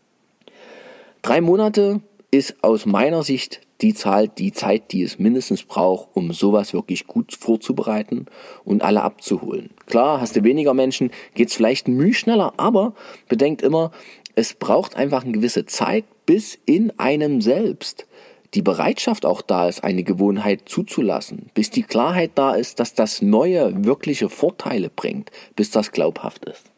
Drei 1.21 1.41
Monate 1.41 2.01
ist 2.31 2.63
aus 2.63 2.85
meiner 2.85 3.23
Sicht 3.23 3.61
die 3.81 3.93
Zahl, 3.93 4.27
die 4.27 4.53
Zeit, 4.53 4.91
die 4.91 5.01
es 5.01 5.19
mindestens 5.19 5.63
braucht, 5.63 6.09
um 6.13 6.31
sowas 6.31 6.73
wirklich 6.73 7.07
gut 7.07 7.33
vorzubereiten 7.33 8.27
und 8.63 8.83
alle 8.83 9.01
abzuholen. 9.01 9.71
Klar, 9.87 10.21
hast 10.21 10.35
du 10.35 10.43
weniger 10.43 10.73
Menschen, 10.73 11.11
geht's 11.33 11.55
vielleicht 11.55 11.87
müh 11.87 12.13
schneller, 12.13 12.53
aber 12.57 12.93
bedenkt 13.27 13.61
immer, 13.61 13.91
es 14.35 14.53
braucht 14.53 14.95
einfach 14.95 15.23
eine 15.23 15.33
gewisse 15.33 15.65
Zeit, 15.65 16.05
bis 16.25 16.57
in 16.65 16.97
einem 16.99 17.41
selbst 17.41 18.07
die 18.55 18.61
Bereitschaft 18.61 19.25
auch 19.25 19.41
da 19.41 19.67
ist, 19.67 19.83
eine 19.83 20.03
Gewohnheit 20.03 20.61
zuzulassen, 20.65 21.49
bis 21.53 21.69
die 21.69 21.83
Klarheit 21.83 22.31
da 22.35 22.55
ist, 22.55 22.79
dass 22.79 22.93
das 22.93 23.21
Neue 23.21 23.85
wirkliche 23.85 24.29
Vorteile 24.29 24.89
bringt, 24.89 25.29
bis 25.55 25.71
das 25.71 25.91
glaubhaft 25.91 26.45
ist. 26.45 26.71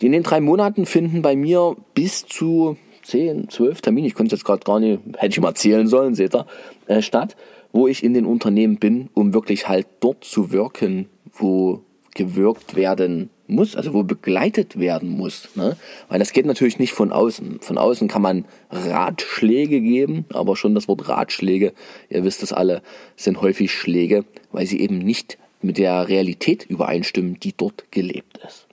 In 0.00 0.12
den 0.12 0.22
drei 0.22 0.40
Monaten 0.40 0.86
finden 0.86 1.22
bei 1.22 1.34
mir 1.34 1.76
bis 1.94 2.24
zu 2.24 2.76
10, 3.02 3.48
12 3.48 3.80
Termine, 3.80 4.06
ich 4.06 4.14
konnte 4.14 4.34
es 4.34 4.40
jetzt 4.40 4.46
gerade 4.46 4.64
gar 4.64 4.78
nicht, 4.78 5.00
hätte 5.16 5.32
ich 5.32 5.40
mal 5.40 5.54
zählen 5.54 5.88
sollen, 5.88 6.14
seht 6.14 6.34
ihr, 6.36 6.46
äh, 6.86 7.02
statt, 7.02 7.36
wo 7.72 7.88
ich 7.88 8.04
in 8.04 8.14
den 8.14 8.24
Unternehmen 8.24 8.76
bin, 8.76 9.10
um 9.14 9.34
wirklich 9.34 9.68
halt 9.68 9.88
dort 10.00 10.22
zu 10.22 10.52
wirken, 10.52 11.08
wo 11.32 11.82
gewirkt 12.14 12.76
werden 12.76 13.30
muss, 13.48 13.74
also 13.74 13.94
wo 13.94 14.02
begleitet 14.02 14.78
werden 14.78 15.08
muss. 15.08 15.48
Ne? 15.54 15.76
Weil 16.08 16.18
das 16.18 16.32
geht 16.32 16.46
natürlich 16.46 16.78
nicht 16.78 16.92
von 16.92 17.12
außen. 17.12 17.60
Von 17.60 17.78
außen 17.78 18.08
kann 18.08 18.22
man 18.22 18.44
Ratschläge 18.70 19.80
geben, 19.80 20.24
aber 20.32 20.56
schon 20.56 20.74
das 20.74 20.88
Wort 20.88 21.08
Ratschläge, 21.08 21.72
ihr 22.10 22.24
wisst 22.24 22.42
es 22.42 22.52
alle, 22.52 22.82
sind 23.16 23.40
häufig 23.40 23.72
Schläge, 23.72 24.24
weil 24.52 24.66
sie 24.66 24.80
eben 24.80 24.98
nicht 24.98 25.38
mit 25.62 25.78
der 25.78 26.08
Realität 26.08 26.64
übereinstimmen, 26.64 27.40
die 27.40 27.54
dort 27.56 27.90
gelebt 27.90 28.38
ist. 28.46 28.66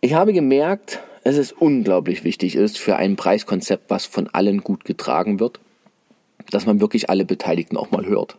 Ich 0.00 0.14
habe 0.14 0.32
gemerkt, 0.32 1.00
dass 1.24 1.36
es 1.36 1.52
unglaublich 1.52 2.22
wichtig 2.22 2.54
ist 2.54 2.78
für 2.78 2.96
ein 2.96 3.16
Preiskonzept, 3.16 3.90
was 3.90 4.06
von 4.06 4.28
allen 4.28 4.62
gut 4.62 4.84
getragen 4.84 5.40
wird, 5.40 5.58
dass 6.50 6.66
man 6.66 6.80
wirklich 6.80 7.10
alle 7.10 7.24
Beteiligten 7.24 7.76
auch 7.76 7.90
mal 7.90 8.06
hört. 8.06 8.36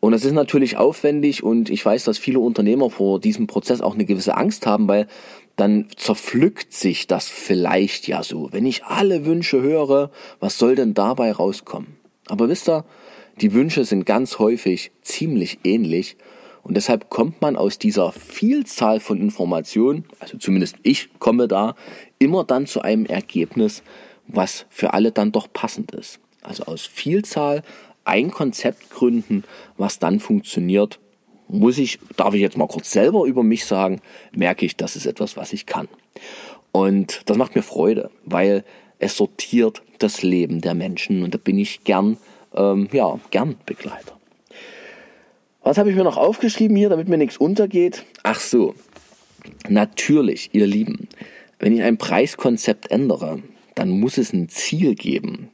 Und 0.00 0.14
es 0.14 0.24
ist 0.24 0.32
natürlich 0.32 0.78
aufwendig 0.78 1.42
und 1.42 1.68
ich 1.68 1.84
weiß, 1.84 2.04
dass 2.04 2.16
viele 2.16 2.40
Unternehmer 2.40 2.88
vor 2.88 3.20
diesem 3.20 3.46
Prozess 3.46 3.82
auch 3.82 3.94
eine 3.94 4.06
gewisse 4.06 4.36
Angst 4.36 4.66
haben, 4.66 4.88
weil 4.88 5.06
dann 5.56 5.88
zerpflückt 5.94 6.72
sich 6.72 7.06
das 7.06 7.28
vielleicht 7.28 8.08
ja 8.08 8.22
so. 8.22 8.48
Wenn 8.50 8.64
ich 8.64 8.84
alle 8.84 9.26
Wünsche 9.26 9.60
höre, 9.60 10.10
was 10.40 10.56
soll 10.56 10.74
denn 10.74 10.94
dabei 10.94 11.32
rauskommen? 11.32 11.98
Aber 12.28 12.48
wisst 12.48 12.68
ihr, 12.68 12.86
die 13.42 13.52
Wünsche 13.52 13.84
sind 13.84 14.06
ganz 14.06 14.38
häufig 14.38 14.90
ziemlich 15.02 15.58
ähnlich 15.64 16.16
und 16.62 16.76
deshalb 16.76 17.10
kommt 17.10 17.42
man 17.42 17.56
aus 17.56 17.78
dieser 17.78 18.12
Vielzahl 18.12 19.00
von 19.00 19.20
Informationen, 19.20 20.04
also 20.18 20.38
zumindest 20.38 20.76
ich 20.82 21.10
komme 21.18 21.46
da, 21.46 21.74
immer 22.18 22.44
dann 22.44 22.66
zu 22.66 22.80
einem 22.80 23.04
Ergebnis, 23.04 23.82
was 24.28 24.66
für 24.70 24.94
alle 24.94 25.12
dann 25.12 25.32
doch 25.32 25.52
passend 25.52 25.92
ist. 25.92 26.20
Also 26.42 26.64
aus 26.64 26.86
Vielzahl 26.86 27.62
ein 28.04 28.30
Konzept 28.30 28.90
gründen, 28.90 29.44
was 29.76 29.98
dann 29.98 30.20
funktioniert, 30.20 30.98
muss 31.48 31.78
ich, 31.78 31.98
darf 32.16 32.34
ich 32.34 32.40
jetzt 32.40 32.56
mal 32.56 32.68
kurz 32.68 32.90
selber 32.92 33.24
über 33.24 33.42
mich 33.42 33.64
sagen, 33.64 34.00
merke 34.32 34.64
ich, 34.64 34.76
das 34.76 34.96
ist 34.96 35.06
etwas, 35.06 35.36
was 35.36 35.52
ich 35.52 35.66
kann. 35.66 35.88
Und 36.72 37.22
das 37.26 37.36
macht 37.36 37.56
mir 37.56 37.62
Freude, 37.62 38.10
weil 38.24 38.64
es 38.98 39.16
sortiert 39.16 39.82
das 39.98 40.22
Leben 40.22 40.60
der 40.60 40.74
Menschen 40.74 41.22
und 41.22 41.34
da 41.34 41.38
bin 41.38 41.58
ich 41.58 41.84
gern, 41.84 42.16
ähm, 42.54 42.88
ja, 42.92 43.18
gern 43.30 43.56
Begleiter. 43.66 44.16
Was 45.62 45.76
habe 45.78 45.90
ich 45.90 45.96
mir 45.96 46.04
noch 46.04 46.16
aufgeschrieben 46.16 46.76
hier, 46.76 46.88
damit 46.88 47.08
mir 47.08 47.18
nichts 47.18 47.36
untergeht? 47.36 48.04
Ach 48.22 48.40
so, 48.40 48.74
natürlich, 49.68 50.50
ihr 50.52 50.66
Lieben, 50.66 51.08
wenn 51.58 51.74
ich 51.74 51.82
ein 51.82 51.98
Preiskonzept 51.98 52.90
ändere, 52.90 53.42
dann 53.74 53.90
muss 53.90 54.18
es 54.18 54.32
ein 54.32 54.48
Ziel 54.48 54.94
geben. 54.94 55.50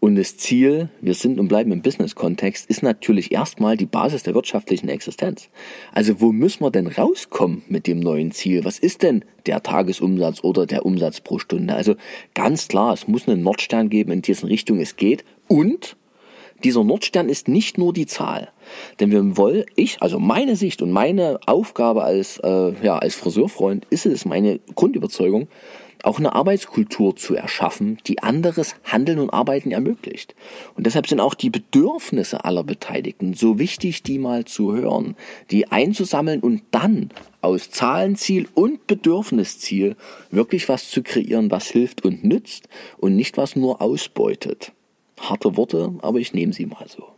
Und 0.00 0.16
das 0.16 0.36
Ziel, 0.36 0.90
wir 1.00 1.14
sind 1.14 1.38
und 1.38 1.48
bleiben 1.48 1.72
im 1.72 1.82
Business-Kontext, 1.82 2.68
ist 2.68 2.82
natürlich 2.82 3.32
erstmal 3.32 3.76
die 3.76 3.86
Basis 3.86 4.22
der 4.22 4.34
wirtschaftlichen 4.34 4.88
Existenz. 4.88 5.48
Also 5.92 6.20
wo 6.20 6.32
müssen 6.32 6.62
wir 6.62 6.70
denn 6.70 6.86
rauskommen 6.86 7.62
mit 7.68 7.86
dem 7.86 8.00
neuen 8.00 8.30
Ziel? 8.32 8.64
Was 8.64 8.78
ist 8.78 9.02
denn 9.02 9.24
der 9.46 9.62
Tagesumsatz 9.62 10.42
oder 10.42 10.66
der 10.66 10.84
Umsatz 10.84 11.20
pro 11.20 11.38
Stunde? 11.38 11.74
Also 11.74 11.94
ganz 12.34 12.68
klar, 12.68 12.92
es 12.92 13.08
muss 13.08 13.28
einen 13.28 13.42
Nordstern 13.42 13.88
geben, 13.88 14.12
in 14.12 14.22
dessen 14.22 14.46
Richtung 14.46 14.78
es 14.78 14.96
geht. 14.96 15.24
Und 15.48 15.96
dieser 16.62 16.84
Nordstern 16.84 17.28
ist 17.28 17.48
nicht 17.48 17.78
nur 17.78 17.92
die 17.92 18.06
Zahl. 18.06 18.50
Denn 18.98 19.10
wir 19.10 19.36
wollen, 19.36 19.64
ich, 19.76 20.00
also 20.00 20.18
meine 20.18 20.56
Sicht 20.56 20.80
und 20.82 20.90
meine 20.90 21.38
Aufgabe 21.46 22.04
als, 22.04 22.38
äh, 22.38 22.72
ja, 22.82 22.98
als 22.98 23.14
Friseurfreund 23.14 23.86
ist 23.90 24.06
es, 24.06 24.24
meine 24.24 24.60
Grundüberzeugung, 24.74 25.48
auch 26.04 26.18
eine 26.18 26.34
Arbeitskultur 26.34 27.16
zu 27.16 27.34
erschaffen, 27.34 27.98
die 28.06 28.22
anderes 28.22 28.76
Handeln 28.84 29.18
und 29.18 29.30
Arbeiten 29.30 29.70
ermöglicht. 29.70 30.34
Und 30.76 30.86
deshalb 30.86 31.06
sind 31.06 31.18
auch 31.18 31.34
die 31.34 31.48
Bedürfnisse 31.48 32.44
aller 32.44 32.62
Beteiligten 32.62 33.32
so 33.32 33.58
wichtig, 33.58 34.02
die 34.02 34.18
mal 34.18 34.44
zu 34.44 34.74
hören, 34.74 35.16
die 35.50 35.72
einzusammeln 35.72 36.40
und 36.40 36.62
dann 36.70 37.10
aus 37.40 37.70
Zahlenziel 37.70 38.48
und 38.54 38.86
Bedürfnisziel 38.86 39.96
wirklich 40.30 40.68
was 40.68 40.90
zu 40.90 41.02
kreieren, 41.02 41.50
was 41.50 41.68
hilft 41.68 42.04
und 42.04 42.22
nützt 42.22 42.68
und 42.98 43.16
nicht 43.16 43.38
was 43.38 43.56
nur 43.56 43.80
ausbeutet. 43.80 44.72
Harte 45.18 45.56
Worte, 45.56 45.94
aber 46.02 46.18
ich 46.18 46.34
nehme 46.34 46.52
sie 46.52 46.66
mal 46.66 46.86
so. 46.86 47.08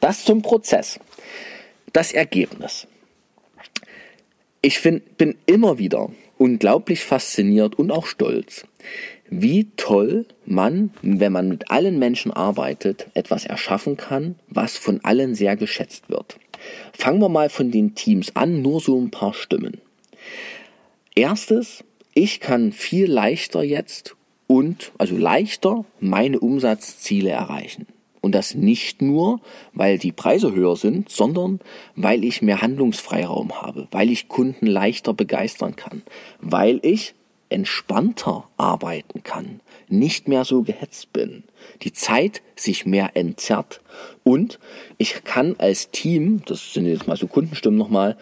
Das 0.00 0.24
zum 0.24 0.42
Prozess. 0.42 1.00
Das 1.94 2.12
Ergebnis. 2.12 2.86
Ich 4.60 4.78
find, 4.78 5.16
bin 5.16 5.36
immer 5.46 5.78
wieder 5.78 6.10
unglaublich 6.38 7.04
fasziniert 7.04 7.78
und 7.78 7.90
auch 7.90 8.06
stolz, 8.06 8.66
wie 9.28 9.68
toll 9.76 10.26
man, 10.46 10.90
wenn 11.02 11.32
man 11.32 11.48
mit 11.48 11.70
allen 11.70 11.98
Menschen 11.98 12.32
arbeitet, 12.32 13.08
etwas 13.14 13.44
erschaffen 13.44 13.96
kann, 13.96 14.36
was 14.48 14.78
von 14.78 15.00
allen 15.04 15.34
sehr 15.34 15.56
geschätzt 15.56 16.08
wird. 16.08 16.38
Fangen 16.92 17.20
wir 17.20 17.28
mal 17.28 17.50
von 17.50 17.70
den 17.70 17.94
Teams 17.94 18.34
an, 18.34 18.62
nur 18.62 18.80
so 18.80 18.98
ein 18.98 19.10
paar 19.10 19.34
Stimmen. 19.34 19.80
Erstes, 21.14 21.84
ich 22.14 22.40
kann 22.40 22.72
viel 22.72 23.10
leichter 23.10 23.62
jetzt 23.62 24.16
und, 24.46 24.92
also 24.98 25.16
leichter, 25.16 25.84
meine 26.00 26.40
Umsatzziele 26.40 27.30
erreichen. 27.30 27.86
Und 28.28 28.32
das 28.32 28.54
nicht 28.54 29.00
nur, 29.00 29.40
weil 29.72 29.96
die 29.96 30.12
Preise 30.12 30.54
höher 30.54 30.76
sind, 30.76 31.08
sondern 31.08 31.60
weil 31.96 32.24
ich 32.24 32.42
mehr 32.42 32.60
Handlungsfreiraum 32.60 33.62
habe, 33.62 33.88
weil 33.90 34.10
ich 34.10 34.28
Kunden 34.28 34.66
leichter 34.66 35.14
begeistern 35.14 35.76
kann, 35.76 36.02
weil 36.38 36.78
ich 36.82 37.14
entspannter 37.48 38.46
arbeiten 38.58 39.22
kann, 39.22 39.60
nicht 39.88 40.28
mehr 40.28 40.44
so 40.44 40.60
gehetzt 40.60 41.10
bin, 41.14 41.44
die 41.80 41.94
Zeit 41.94 42.42
sich 42.54 42.84
mehr 42.84 43.12
entzerrt 43.16 43.80
und 44.24 44.58
ich 44.98 45.24
kann 45.24 45.56
als 45.56 45.90
Team, 45.90 46.42
das 46.44 46.74
sind 46.74 46.84
jetzt 46.84 47.06
mal 47.06 47.16
so 47.16 47.28
Kundenstimmen 47.28 47.78
nochmal, 47.78 48.18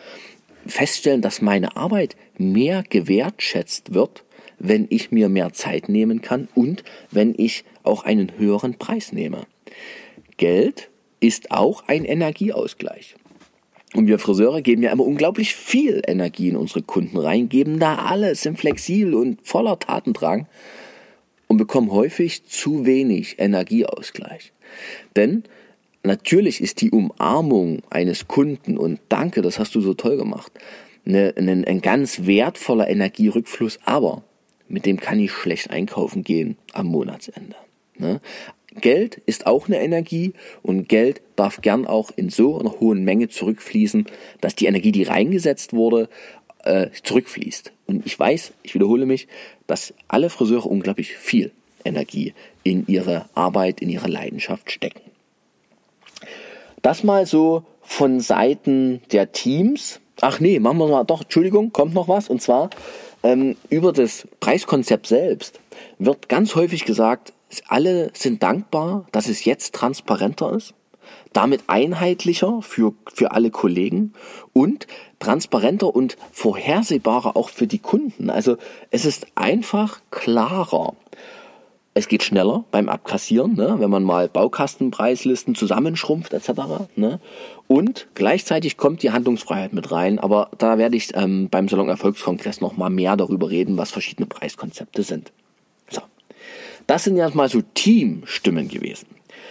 feststellen, 0.68 1.20
dass 1.20 1.42
meine 1.42 1.76
Arbeit 1.76 2.14
mehr 2.38 2.84
gewertschätzt 2.88 3.92
wird, 3.92 4.22
wenn 4.60 4.86
ich 4.88 5.10
mir 5.10 5.28
mehr 5.28 5.52
Zeit 5.52 5.88
nehmen 5.88 6.22
kann 6.22 6.46
und 6.54 6.84
wenn 7.10 7.34
ich 7.36 7.64
auch 7.82 8.04
einen 8.04 8.38
höheren 8.38 8.75
Preis 8.75 9.10
nehme. 9.10 9.48
Geld 10.37 10.90
ist 11.21 11.50
auch 11.50 11.85
ein 11.87 12.04
Energieausgleich. 12.04 13.16
Und 13.95 14.09
wir 14.09 14.18
Friseure 14.18 14.62
geben 14.62 14.83
ja 14.83 14.92
immer 14.92 15.06
unglaublich 15.06 15.54
viel 15.54 16.02
Energie 16.06 16.49
in 16.49 16.56
unsere 16.56 16.83
Kunden 16.83 17.16
rein, 17.16 17.49
geben 17.49 17.78
da 17.78 17.97
alles, 17.97 18.42
sind 18.42 18.59
flexibel 18.59 19.14
und 19.14 19.47
voller 19.47 19.78
Tatendrang 19.78 20.47
und 21.47 21.56
bekommen 21.56 21.90
häufig 21.92 22.45
zu 22.45 22.85
wenig 22.85 23.38
Energieausgleich. 23.38 24.52
Denn 25.14 25.45
natürlich 26.02 26.61
ist 26.61 26.80
die 26.80 26.90
Umarmung 26.90 27.83
eines 27.88 28.28
Kunden 28.28 28.76
und 28.76 29.00
danke, 29.09 29.40
das 29.40 29.59
hast 29.59 29.75
du 29.75 29.80
so 29.80 29.95
toll 29.95 30.16
gemacht, 30.16 30.52
eine, 31.06 31.33
ein, 31.37 31.64
ein 31.64 31.80
ganz 31.80 32.26
wertvoller 32.26 32.88
Energierückfluss, 32.88 33.78
aber 33.85 34.25
mit 34.68 34.85
dem 34.85 34.99
kann 34.99 35.21
ich 35.21 35.30
schlecht 35.33 35.71
einkaufen 35.71 36.25
gehen 36.25 36.56
am 36.73 36.87
Monatsende. 36.87 37.56
Ne? 37.99 38.21
Geld 38.80 39.21
ist 39.26 39.47
auch 39.47 39.66
eine 39.66 39.80
Energie 39.80 40.33
und 40.62 40.88
Geld 40.88 41.23
darf 41.37 41.61
gern 41.61 41.87
auch 41.87 42.11
in 42.14 42.30
so 42.30 42.59
einer 42.59 42.80
hohen 42.80 43.04
Menge 43.04 43.28
zurückfließen, 43.28 44.06
dass 44.40 44.54
die 44.54 44.66
Energie, 44.66 44.92
die 44.92 45.04
reingesetzt 45.04 45.73
wurde, 45.73 46.09
äh, 46.64 46.88
zurückfließt. 47.02 47.73
Und 47.87 48.06
ich 48.06 48.18
weiß, 48.18 48.52
ich 48.62 48.75
wiederhole 48.75 49.06
mich, 49.06 49.28
dass 49.66 49.95
alle 50.09 50.30
Friseure 50.30 50.66
unglaublich 50.66 51.16
viel 51.16 51.52
Energie 51.85 52.35
in 52.62 52.87
ihre 52.87 53.26
Arbeit, 53.35 53.80
in 53.80 53.88
ihre 53.88 54.09
Leidenschaft 54.09 54.71
stecken. 54.71 55.00
Das 56.83 57.04
mal 57.04 57.26
so 57.26 57.64
von 57.83 58.21
Seiten 58.21 59.00
der 59.12 59.33
Teams. 59.33 60.00
Ach 60.21 60.40
nee, 60.40 60.59
machen 60.59 60.78
wir 60.78 60.88
mal 60.88 61.04
doch, 61.04 61.23
Entschuldigung, 61.23 61.73
kommt 61.73 61.95
noch 61.95 62.09
was. 62.09 62.28
Und 62.28 62.42
zwar 62.42 62.71
ähm, 63.23 63.56
über 63.71 63.92
das 63.92 64.26
Preiskonzept 64.40 65.06
selbst 65.06 65.61
wird 65.99 66.28
ganz 66.28 66.54
häufig 66.54 66.85
gesagt, 66.85 67.33
alle 67.68 68.10
sind 68.14 68.42
dankbar, 68.42 69.06
dass 69.12 69.28
es 69.28 69.44
jetzt 69.44 69.74
transparenter 69.74 70.52
ist, 70.52 70.74
damit 71.32 71.64
einheitlicher 71.66 72.62
für, 72.62 72.94
für 73.12 73.32
alle 73.32 73.50
Kollegen 73.50 74.12
und 74.52 74.86
transparenter 75.18 75.94
und 75.94 76.16
vorhersehbarer 76.32 77.36
auch 77.36 77.50
für 77.50 77.66
die 77.66 77.78
Kunden. 77.78 78.30
Also 78.30 78.56
es 78.90 79.04
ist 79.04 79.26
einfach 79.34 80.00
klarer. 80.10 80.94
Es 81.94 82.09
geht 82.09 82.22
schneller 82.22 82.64
beim 82.70 82.90
Abkassieren, 82.90 83.54
ne, 83.54 83.76
wenn 83.78 83.88
man 83.88 84.02
mal 84.02 84.28
Baukastenpreislisten 84.28 85.54
zusammenschrumpft 85.54 86.35
etc. 86.35 86.50
Ne. 86.94 87.20
Und 87.68 88.09
gleichzeitig 88.14 88.76
kommt 88.76 89.02
die 89.02 89.12
Handlungsfreiheit 89.12 89.72
mit 89.72 89.90
rein, 89.92 90.18
aber 90.18 90.50
da 90.59 90.76
werde 90.76 90.96
ich 90.96 91.16
ähm, 91.16 91.48
beim 91.50 91.68
Salon 91.68 91.88
Erfolgskongress 91.88 92.61
noch 92.61 92.76
mal 92.76 92.90
mehr 92.90 93.16
darüber 93.16 93.48
reden, 93.48 93.78
was 93.78 93.92
verschiedene 93.92 94.26
Preiskonzepte 94.26 95.02
sind. 95.02 95.32
Das 96.87 97.05
sind 97.05 97.16
ja 97.16 97.29
mal 97.31 97.49
so 97.49 97.62
Teamstimmen 97.75 98.68
gewesen. 98.68 99.07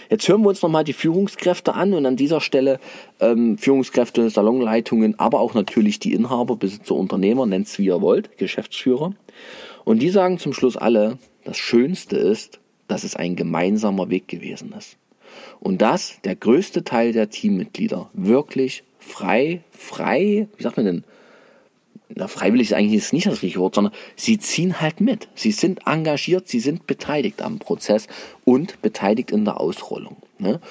Jetzt 0.09 0.27
hören 0.27 0.41
wir 0.43 0.49
uns 0.49 0.61
nochmal 0.61 0.83
die 0.83 0.93
Führungskräfte 0.93 1.73
an 1.73 1.93
und 1.93 2.05
an 2.05 2.15
dieser 2.15 2.39
Stelle 2.39 2.79
ähm, 3.19 3.57
Führungskräfte, 3.57 4.29
Salonleitungen, 4.29 5.19
aber 5.19 5.39
auch 5.39 5.53
natürlich 5.53 5.99
die 5.99 6.13
Inhaber, 6.13 6.55
Besitzer, 6.55 6.95
Unternehmer, 6.95 7.45
nennt's 7.45 7.77
wie 7.79 7.85
ihr 7.85 8.01
wollt, 8.01 8.37
Geschäftsführer. 8.37 9.13
Und 9.83 10.01
die 10.01 10.09
sagen 10.09 10.37
zum 10.37 10.53
Schluss 10.53 10.77
alle, 10.77 11.17
das 11.43 11.57
Schönste 11.57 12.17
ist, 12.17 12.59
dass 12.87 13.03
es 13.03 13.15
ein 13.15 13.35
gemeinsamer 13.35 14.09
Weg 14.09 14.27
gewesen 14.27 14.73
ist. 14.77 14.97
Und 15.59 15.81
dass 15.81 16.21
der 16.23 16.35
größte 16.35 16.83
Teil 16.83 17.11
der 17.11 17.29
Teammitglieder 17.29 18.09
wirklich 18.13 18.83
frei, 18.99 19.61
frei, 19.71 20.47
wie 20.55 20.63
sagt 20.63 20.77
man 20.77 20.85
denn, 20.85 21.03
na, 22.15 22.27
freiwillig 22.27 22.71
ist 22.71 22.73
eigentlich 22.73 23.11
nicht 23.13 23.27
das 23.27 23.41
richtige 23.41 23.59
Wort, 23.59 23.75
sondern 23.75 23.93
sie 24.15 24.37
ziehen 24.39 24.79
halt 24.79 25.01
mit. 25.01 25.27
Sie 25.35 25.51
sind 25.51 25.81
engagiert, 25.85 26.47
sie 26.47 26.61
sind 26.61 26.87
beteiligt 26.87 27.41
am 27.41 27.59
Prozess 27.59 28.07
und 28.45 28.81
beteiligt 28.81 29.31
in 29.31 29.45
der 29.45 29.59
Ausrollung. 29.59 30.17
Ne? 30.39 30.61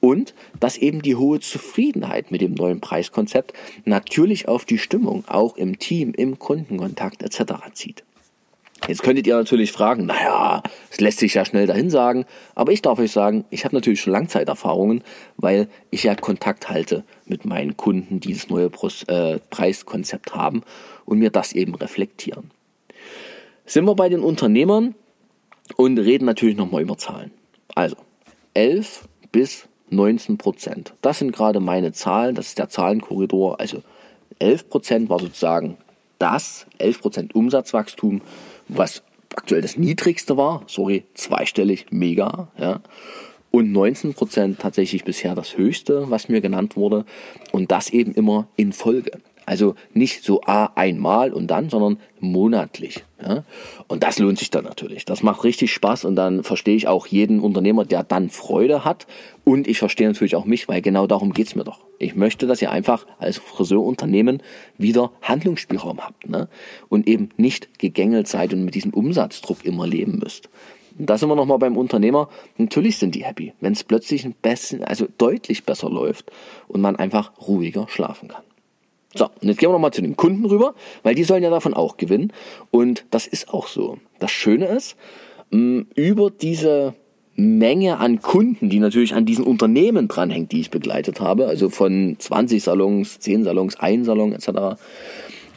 Und 0.00 0.34
dass 0.60 0.76
eben 0.76 1.02
die 1.02 1.14
hohe 1.14 1.40
Zufriedenheit 1.40 2.30
mit 2.30 2.40
dem 2.40 2.54
neuen 2.54 2.80
Preiskonzept 2.80 3.52
natürlich 3.84 4.48
auf 4.48 4.64
die 4.64 4.78
Stimmung, 4.78 5.24
auch 5.26 5.56
im 5.56 5.78
Team, 5.78 6.12
im 6.14 6.38
Kundenkontakt 6.38 7.22
etc. 7.22 7.54
zieht. 7.72 8.04
Jetzt 8.86 9.02
könntet 9.02 9.26
ihr 9.26 9.36
natürlich 9.36 9.72
fragen, 9.72 10.04
naja, 10.04 10.62
es 10.90 11.00
lässt 11.00 11.18
sich 11.18 11.34
ja 11.34 11.44
schnell 11.46 11.66
dahin 11.66 11.88
sagen, 11.88 12.26
aber 12.54 12.72
ich 12.72 12.82
darf 12.82 12.98
euch 12.98 13.12
sagen, 13.12 13.46
ich 13.48 13.64
habe 13.64 13.74
natürlich 13.74 14.02
schon 14.02 14.12
Langzeiterfahrungen, 14.12 15.02
weil 15.38 15.68
ich 15.90 16.02
ja 16.02 16.14
Kontakt 16.14 16.68
halte 16.68 17.02
mit 17.24 17.46
meinen 17.46 17.78
Kunden, 17.78 18.20
die 18.20 18.34
das 18.34 18.50
neue 18.50 18.70
äh, 19.06 19.38
Preiskonzept 19.50 20.34
haben 20.34 20.62
und 21.06 21.18
mir 21.18 21.30
das 21.30 21.52
eben 21.54 21.74
reflektieren. 21.74 22.50
Sind 23.64 23.86
wir 23.86 23.94
bei 23.94 24.10
den 24.10 24.20
Unternehmern 24.20 24.94
und 25.76 25.98
reden 25.98 26.26
natürlich 26.26 26.56
nochmal 26.56 26.82
über 26.82 26.98
Zahlen. 26.98 27.30
Also 27.74 27.96
11 28.52 29.08
bis 29.32 29.66
19 29.88 30.36
Prozent. 30.36 30.92
Das 31.00 31.20
sind 31.20 31.32
gerade 31.32 31.60
meine 31.60 31.92
Zahlen, 31.92 32.34
das 32.34 32.48
ist 32.48 32.58
der 32.58 32.68
Zahlenkorridor. 32.68 33.60
Also 33.60 33.82
11 34.40 34.68
Prozent 34.68 35.08
war 35.08 35.20
sozusagen 35.20 35.78
das, 36.18 36.66
11 36.78 37.00
Prozent 37.00 37.34
Umsatzwachstum 37.34 38.20
was 38.68 39.02
aktuell 39.34 39.62
das 39.62 39.76
niedrigste 39.76 40.36
war, 40.36 40.62
sorry, 40.66 41.04
zweistellig, 41.14 41.86
mega, 41.90 42.48
ja. 42.58 42.80
Und 43.50 43.70
19 43.70 44.14
Prozent 44.14 44.58
tatsächlich 44.58 45.04
bisher 45.04 45.36
das 45.36 45.56
höchste, 45.56 46.10
was 46.10 46.28
mir 46.28 46.40
genannt 46.40 46.76
wurde. 46.76 47.04
Und 47.52 47.70
das 47.70 47.90
eben 47.90 48.12
immer 48.12 48.48
in 48.56 48.72
Folge. 48.72 49.12
Also 49.46 49.74
nicht 49.92 50.24
so 50.24 50.40
A 50.42 50.72
einmal 50.74 51.32
und 51.32 51.48
dann, 51.48 51.68
sondern 51.68 51.98
monatlich. 52.18 53.04
Ja? 53.22 53.44
Und 53.88 54.02
das 54.02 54.18
lohnt 54.18 54.38
sich 54.38 54.50
dann 54.50 54.64
natürlich. 54.64 55.04
Das 55.04 55.22
macht 55.22 55.44
richtig 55.44 55.72
Spaß 55.72 56.06
und 56.06 56.16
dann 56.16 56.42
verstehe 56.42 56.76
ich 56.76 56.88
auch 56.88 57.06
jeden 57.06 57.40
Unternehmer, 57.40 57.84
der 57.84 58.04
dann 58.04 58.30
Freude 58.30 58.84
hat. 58.84 59.06
Und 59.44 59.68
ich 59.68 59.78
verstehe 59.78 60.06
natürlich 60.06 60.36
auch 60.36 60.46
mich, 60.46 60.68
weil 60.68 60.80
genau 60.80 61.06
darum 61.06 61.34
geht's 61.34 61.54
mir 61.54 61.64
doch. 61.64 61.80
Ich 61.98 62.14
möchte, 62.14 62.46
dass 62.46 62.62
ihr 62.62 62.70
einfach 62.70 63.06
als 63.18 63.38
Friseurunternehmen 63.38 64.42
wieder 64.78 65.12
Handlungsspielraum 65.20 66.00
habt 66.00 66.28
ne? 66.28 66.48
und 66.88 67.06
eben 67.06 67.28
nicht 67.36 67.78
gegängelt 67.78 68.28
seid 68.28 68.52
und 68.54 68.64
mit 68.64 68.74
diesem 68.74 68.94
Umsatzdruck 68.94 69.64
immer 69.64 69.86
leben 69.86 70.18
müsst. 70.18 70.48
Und 70.98 71.10
da 71.10 71.18
sind 71.18 71.28
wir 71.28 71.36
nochmal 71.36 71.58
beim 71.58 71.76
Unternehmer. 71.76 72.28
Natürlich 72.56 72.98
sind 72.98 73.14
die 73.14 73.24
happy, 73.24 73.52
wenn 73.60 73.72
es 73.72 73.84
plötzlich 73.84 74.24
ein 74.24 74.34
bisschen, 74.34 74.84
also 74.84 75.06
deutlich 75.18 75.64
besser 75.64 75.90
läuft 75.90 76.30
und 76.68 76.80
man 76.80 76.96
einfach 76.96 77.32
ruhiger 77.46 77.88
schlafen 77.88 78.28
kann. 78.28 78.42
So, 79.14 79.26
und 79.26 79.48
jetzt 79.48 79.58
gehen 79.58 79.68
wir 79.68 79.74
nochmal 79.74 79.92
zu 79.92 80.02
den 80.02 80.16
Kunden 80.16 80.44
rüber, 80.44 80.74
weil 81.02 81.14
die 81.14 81.24
sollen 81.24 81.42
ja 81.42 81.50
davon 81.50 81.74
auch 81.74 81.96
gewinnen. 81.96 82.32
Und 82.70 83.04
das 83.10 83.26
ist 83.26 83.52
auch 83.52 83.68
so. 83.68 83.98
Das 84.18 84.30
Schöne 84.30 84.66
ist, 84.66 84.96
mm, 85.50 85.82
über 85.94 86.30
diese 86.30 86.94
Menge 87.36 87.98
an 87.98 88.20
Kunden, 88.22 88.70
die 88.70 88.78
natürlich 88.78 89.14
an 89.14 89.26
diesen 89.26 89.44
Unternehmen 89.44 90.08
dranhängt, 90.08 90.52
die 90.52 90.60
ich 90.60 90.70
begleitet 90.70 91.20
habe, 91.20 91.46
also 91.46 91.68
von 91.68 92.16
20 92.18 92.62
Salons, 92.62 93.18
10 93.20 93.44
Salons, 93.44 93.76
1 93.76 94.06
Salon 94.06 94.32
etc., 94.32 94.78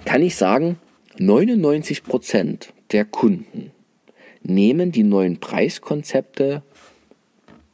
kann 0.06 0.22
ich 0.22 0.36
sagen, 0.36 0.78
99 1.20 2.04
Prozent 2.04 2.74
der 2.92 3.06
Kunden 3.06 3.72
nehmen 4.44 4.92
die 4.92 5.04
neuen 5.04 5.40
Preiskonzepte 5.40 6.64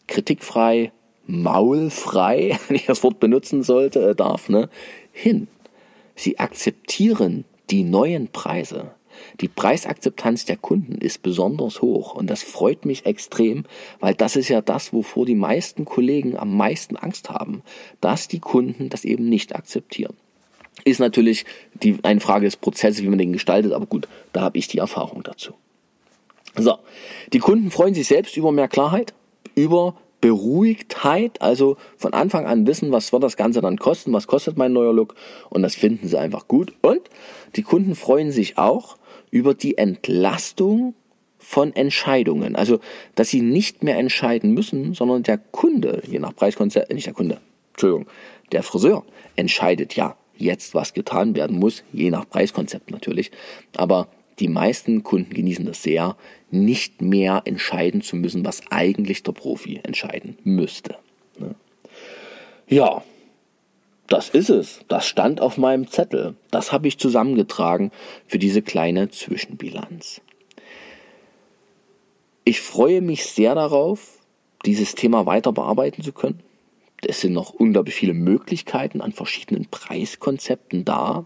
kritikfrei, 0.07 0.91
maulfrei, 1.27 2.57
wenn 2.67 2.75
ich 2.75 2.85
das 2.85 3.03
Wort 3.03 3.19
benutzen 3.19 3.63
sollte, 3.63 4.09
äh, 4.09 4.15
darf, 4.15 4.49
ne, 4.49 4.69
hin. 5.11 5.47
Sie 6.15 6.39
akzeptieren 6.39 7.45
die 7.69 7.83
neuen 7.83 8.27
Preise. 8.27 8.91
Die 9.41 9.47
Preisakzeptanz 9.47 10.45
der 10.45 10.57
Kunden 10.57 10.95
ist 10.95 11.21
besonders 11.21 11.81
hoch 11.81 12.15
und 12.15 12.29
das 12.29 12.43
freut 12.43 12.85
mich 12.85 13.05
extrem, 13.05 13.65
weil 13.99 14.15
das 14.15 14.35
ist 14.35 14.49
ja 14.49 14.61
das, 14.61 14.93
wovor 14.93 15.25
die 15.25 15.35
meisten 15.35 15.85
Kollegen 15.85 16.37
am 16.37 16.55
meisten 16.55 16.97
Angst 16.97 17.29
haben, 17.29 17.61
dass 18.01 18.27
die 18.27 18.39
Kunden 18.39 18.89
das 18.89 19.05
eben 19.05 19.29
nicht 19.29 19.55
akzeptieren. 19.55 20.15
Ist 20.85 20.99
natürlich 20.99 21.45
die, 21.75 21.97
eine 22.03 22.19
Frage 22.19 22.45
des 22.45 22.57
Prozesses, 22.57 23.03
wie 23.03 23.07
man 23.07 23.19
den 23.19 23.33
gestaltet, 23.33 23.73
aber 23.73 23.85
gut, 23.85 24.07
da 24.33 24.41
habe 24.41 24.57
ich 24.57 24.67
die 24.67 24.79
Erfahrung 24.79 25.23
dazu. 25.23 25.53
So, 26.55 26.77
die 27.31 27.39
Kunden 27.39 27.71
freuen 27.71 27.93
sich 27.93 28.07
selbst 28.07 28.37
über 28.37 28.51
mehr 28.51 28.67
Klarheit, 28.67 29.13
über 29.55 29.95
Beruhigtheit, 30.23 31.41
also 31.41 31.75
von 31.97 32.13
Anfang 32.13 32.45
an 32.45 32.65
wissen, 32.65 32.93
was 32.93 33.11
wird 33.11 33.23
das 33.23 33.35
Ganze 33.35 33.59
dann 33.59 33.77
kosten, 33.77 34.13
was 34.13 34.25
kostet 34.25 34.55
mein 34.55 34.71
neuer 34.71 34.93
Look 34.93 35.15
und 35.49 35.63
das 35.63 35.75
finden 35.75 36.07
sie 36.07 36.17
einfach 36.17 36.47
gut. 36.47 36.71
Und 36.81 37.01
die 37.57 37.61
Kunden 37.61 37.93
freuen 37.93 38.31
sich 38.31 38.57
auch 38.57 38.95
über 39.31 39.53
die 39.53 39.77
Entlastung 39.77 40.95
von 41.39 41.75
Entscheidungen. 41.75 42.55
Also, 42.55 42.79
dass 43.15 43.31
sie 43.31 43.41
nicht 43.41 43.83
mehr 43.83 43.97
entscheiden 43.97 44.53
müssen, 44.53 44.93
sondern 44.93 45.23
der 45.23 45.39
Kunde, 45.39 46.01
je 46.07 46.19
nach 46.19 46.33
Preiskonzept, 46.33 46.89
äh, 46.89 46.93
nicht 46.93 47.07
der 47.07 47.13
Kunde, 47.13 47.41
Entschuldigung, 47.73 48.07
der 48.53 48.63
Friseur 48.63 49.03
entscheidet 49.35 49.97
ja 49.97 50.15
jetzt, 50.37 50.73
was 50.73 50.93
getan 50.93 51.35
werden 51.35 51.59
muss, 51.59 51.83
je 51.91 52.11
nach 52.11 52.29
Preiskonzept 52.29 52.91
natürlich. 52.91 53.29
Aber 53.75 54.07
die 54.39 54.47
meisten 54.47 55.03
Kunden 55.03 55.33
genießen 55.33 55.65
das 55.65 55.83
sehr, 55.83 56.15
nicht 56.51 57.01
mehr 57.01 57.41
entscheiden 57.45 58.01
zu 58.01 58.15
müssen, 58.15 58.45
was 58.45 58.61
eigentlich 58.69 59.23
der 59.23 59.31
Profi 59.31 59.79
entscheiden 59.83 60.37
müsste. 60.43 60.97
Ne? 61.39 61.55
Ja, 62.67 63.03
das 64.07 64.29
ist 64.29 64.49
es. 64.49 64.81
Das 64.87 65.07
stand 65.07 65.41
auf 65.41 65.57
meinem 65.57 65.87
Zettel. 65.87 66.35
Das 66.51 66.71
habe 66.71 66.87
ich 66.87 66.99
zusammengetragen 66.99 67.91
für 68.27 68.39
diese 68.39 68.61
kleine 68.61 69.09
Zwischenbilanz. 69.09 70.21
Ich 72.43 72.61
freue 72.61 73.01
mich 73.01 73.25
sehr 73.25 73.55
darauf, 73.55 74.19
dieses 74.65 74.95
Thema 74.95 75.25
weiter 75.25 75.53
bearbeiten 75.53 76.03
zu 76.03 76.11
können. 76.11 76.41
Es 77.05 77.21
sind 77.21 77.33
noch 77.33 77.51
unglaublich 77.51 77.95
viele 77.95 78.13
Möglichkeiten 78.13 79.01
an 79.01 79.13
verschiedenen 79.13 79.67
Preiskonzepten 79.69 80.85
da. 80.85 81.25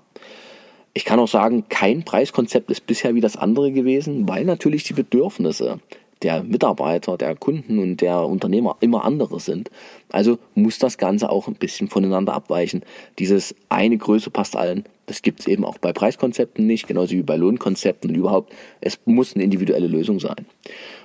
Ich 0.97 1.05
kann 1.05 1.19
auch 1.19 1.27
sagen, 1.27 1.65
kein 1.69 2.01
Preiskonzept 2.01 2.71
ist 2.71 2.87
bisher 2.87 3.13
wie 3.13 3.21
das 3.21 3.37
andere 3.37 3.71
gewesen, 3.71 4.27
weil 4.27 4.45
natürlich 4.45 4.83
die 4.83 4.93
Bedürfnisse 4.93 5.79
der 6.23 6.41
Mitarbeiter, 6.41 7.19
der 7.19 7.35
Kunden 7.35 7.77
und 7.77 8.01
der 8.01 8.21
Unternehmer 8.21 8.77
immer 8.79 9.05
andere 9.05 9.39
sind. 9.39 9.69
Also 10.09 10.39
muss 10.55 10.79
das 10.79 10.97
Ganze 10.97 11.29
auch 11.29 11.47
ein 11.47 11.53
bisschen 11.53 11.87
voneinander 11.87 12.33
abweichen. 12.33 12.81
Dieses 13.19 13.53
eine 13.69 13.95
Größe 13.95 14.31
passt 14.31 14.55
allen, 14.55 14.85
das 15.05 15.21
gibt 15.21 15.41
es 15.41 15.47
eben 15.47 15.65
auch 15.65 15.77
bei 15.77 15.93
Preiskonzepten 15.93 16.65
nicht, 16.65 16.87
genauso 16.87 17.11
wie 17.11 17.21
bei 17.21 17.35
Lohnkonzepten 17.35 18.09
und 18.09 18.15
überhaupt. 18.15 18.51
Es 18.81 18.97
muss 19.05 19.35
eine 19.35 19.43
individuelle 19.43 19.85
Lösung 19.85 20.19
sein. 20.19 20.47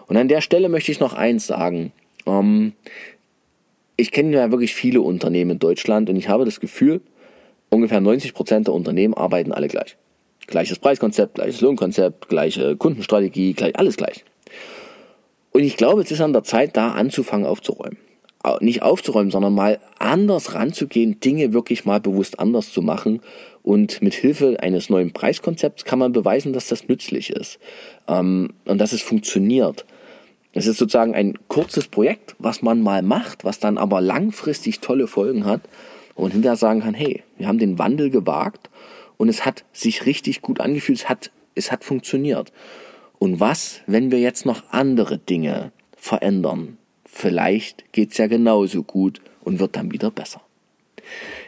Und 0.06 0.16
an 0.16 0.28
der 0.28 0.40
Stelle 0.40 0.70
möchte 0.70 0.90
ich 0.90 1.00
noch 1.00 1.12
eins 1.12 1.46
sagen. 1.46 1.92
Ähm, 2.24 2.72
ich 3.98 4.10
kenne 4.10 4.34
ja 4.34 4.50
wirklich 4.50 4.74
viele 4.74 5.02
Unternehmen 5.02 5.50
in 5.50 5.58
Deutschland 5.58 6.08
und 6.08 6.16
ich 6.16 6.30
habe 6.30 6.46
das 6.46 6.60
Gefühl, 6.60 7.02
ungefähr 7.72 8.00
90 8.00 8.34
Prozent 8.34 8.66
der 8.66 8.74
Unternehmen 8.74 9.14
arbeiten 9.14 9.52
alle 9.52 9.68
gleich. 9.68 9.96
Gleiches 10.46 10.78
Preiskonzept, 10.78 11.36
gleiches 11.36 11.60
Lohnkonzept, 11.60 12.28
gleiche 12.28 12.76
Kundenstrategie, 12.76 13.54
gleich, 13.54 13.78
alles 13.78 13.96
gleich. 13.96 14.24
Und 15.52 15.62
ich 15.62 15.76
glaube, 15.76 16.02
es 16.02 16.10
ist 16.10 16.20
an 16.20 16.32
der 16.32 16.44
Zeit, 16.44 16.76
da 16.76 16.92
anzufangen 16.92 17.46
aufzuräumen. 17.46 17.98
Nicht 18.60 18.82
aufzuräumen, 18.82 19.30
sondern 19.30 19.54
mal 19.54 19.78
anders 19.98 20.54
ranzugehen, 20.54 21.20
Dinge 21.20 21.52
wirklich 21.52 21.84
mal 21.84 22.00
bewusst 22.00 22.40
anders 22.40 22.72
zu 22.72 22.82
machen. 22.82 23.20
Und 23.62 24.02
mit 24.02 24.14
Hilfe 24.14 24.56
eines 24.60 24.90
neuen 24.90 25.12
Preiskonzepts 25.12 25.84
kann 25.84 26.00
man 26.00 26.12
beweisen, 26.12 26.52
dass 26.52 26.66
das 26.66 26.88
nützlich 26.88 27.30
ist 27.30 27.60
ähm, 28.08 28.52
und 28.64 28.78
dass 28.78 28.92
es 28.92 29.00
funktioniert. 29.00 29.86
Es 30.52 30.66
ist 30.66 30.78
sozusagen 30.78 31.14
ein 31.14 31.38
kurzes 31.46 31.86
Projekt, 31.86 32.34
was 32.38 32.60
man 32.62 32.82
mal 32.82 33.02
macht, 33.02 33.44
was 33.44 33.60
dann 33.60 33.78
aber 33.78 34.00
langfristig 34.00 34.80
tolle 34.80 35.06
Folgen 35.06 35.46
hat 35.46 35.62
und 36.14 36.32
hinterher 36.32 36.56
sagen 36.56 36.80
kann, 36.80 36.94
hey, 36.94 37.22
wir 37.38 37.48
haben 37.48 37.58
den 37.58 37.78
Wandel 37.78 38.10
gewagt 38.10 38.70
und 39.16 39.28
es 39.28 39.44
hat 39.44 39.64
sich 39.72 40.06
richtig 40.06 40.42
gut 40.42 40.60
angefühlt, 40.60 40.98
es 40.98 41.08
hat, 41.08 41.30
es 41.54 41.72
hat 41.72 41.84
funktioniert. 41.84 42.52
Und 43.18 43.40
was, 43.40 43.80
wenn 43.86 44.10
wir 44.10 44.18
jetzt 44.18 44.46
noch 44.46 44.64
andere 44.70 45.18
Dinge 45.18 45.72
verändern? 45.96 46.78
Vielleicht 47.04 47.92
geht's 47.92 48.18
ja 48.18 48.26
genauso 48.26 48.82
gut 48.82 49.20
und 49.44 49.60
wird 49.60 49.76
dann 49.76 49.92
wieder 49.92 50.10
besser. 50.10 50.40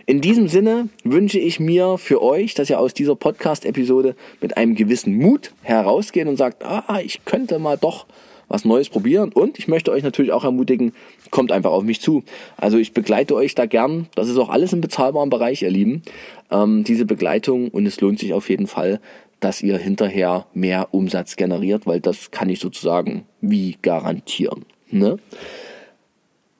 In 0.06 0.20
diesem 0.20 0.48
Sinne 0.48 0.88
wünsche 1.02 1.38
ich 1.38 1.58
mir 1.58 1.96
für 1.96 2.22
euch, 2.22 2.54
dass 2.54 2.68
ihr 2.68 2.78
aus 2.78 2.92
dieser 2.92 3.16
Podcast-Episode 3.16 4.14
mit 4.40 4.56
einem 4.56 4.74
gewissen 4.74 5.16
Mut 5.16 5.52
herausgeht 5.62 6.28
und 6.28 6.36
sagt, 6.36 6.62
ah, 6.64 7.00
ich 7.02 7.24
könnte 7.24 7.58
mal 7.58 7.78
doch 7.78 8.06
was 8.48 8.64
Neues 8.64 8.90
probieren. 8.90 9.32
Und 9.32 9.58
ich 9.58 9.66
möchte 9.66 9.90
euch 9.90 10.02
natürlich 10.02 10.32
auch 10.32 10.44
ermutigen, 10.44 10.92
kommt 11.34 11.50
einfach 11.50 11.72
auf 11.72 11.82
mich 11.82 12.00
zu. 12.00 12.22
Also 12.56 12.78
ich 12.78 12.92
begleite 12.92 13.34
euch 13.34 13.56
da 13.56 13.66
gern. 13.66 14.06
Das 14.14 14.28
ist 14.28 14.38
auch 14.38 14.50
alles 14.50 14.72
im 14.72 14.80
bezahlbaren 14.80 15.30
Bereich, 15.30 15.62
ihr 15.62 15.70
Lieben. 15.70 16.02
Ähm, 16.48 16.84
diese 16.84 17.04
Begleitung 17.04 17.70
und 17.70 17.86
es 17.86 18.00
lohnt 18.00 18.20
sich 18.20 18.32
auf 18.32 18.48
jeden 18.48 18.68
Fall, 18.68 19.00
dass 19.40 19.60
ihr 19.60 19.76
hinterher 19.76 20.46
mehr 20.54 20.94
Umsatz 20.94 21.34
generiert, 21.34 21.88
weil 21.88 22.00
das 22.00 22.30
kann 22.30 22.48
ich 22.48 22.60
sozusagen 22.60 23.26
wie 23.40 23.76
garantieren. 23.82 24.64
Ne? 24.92 25.18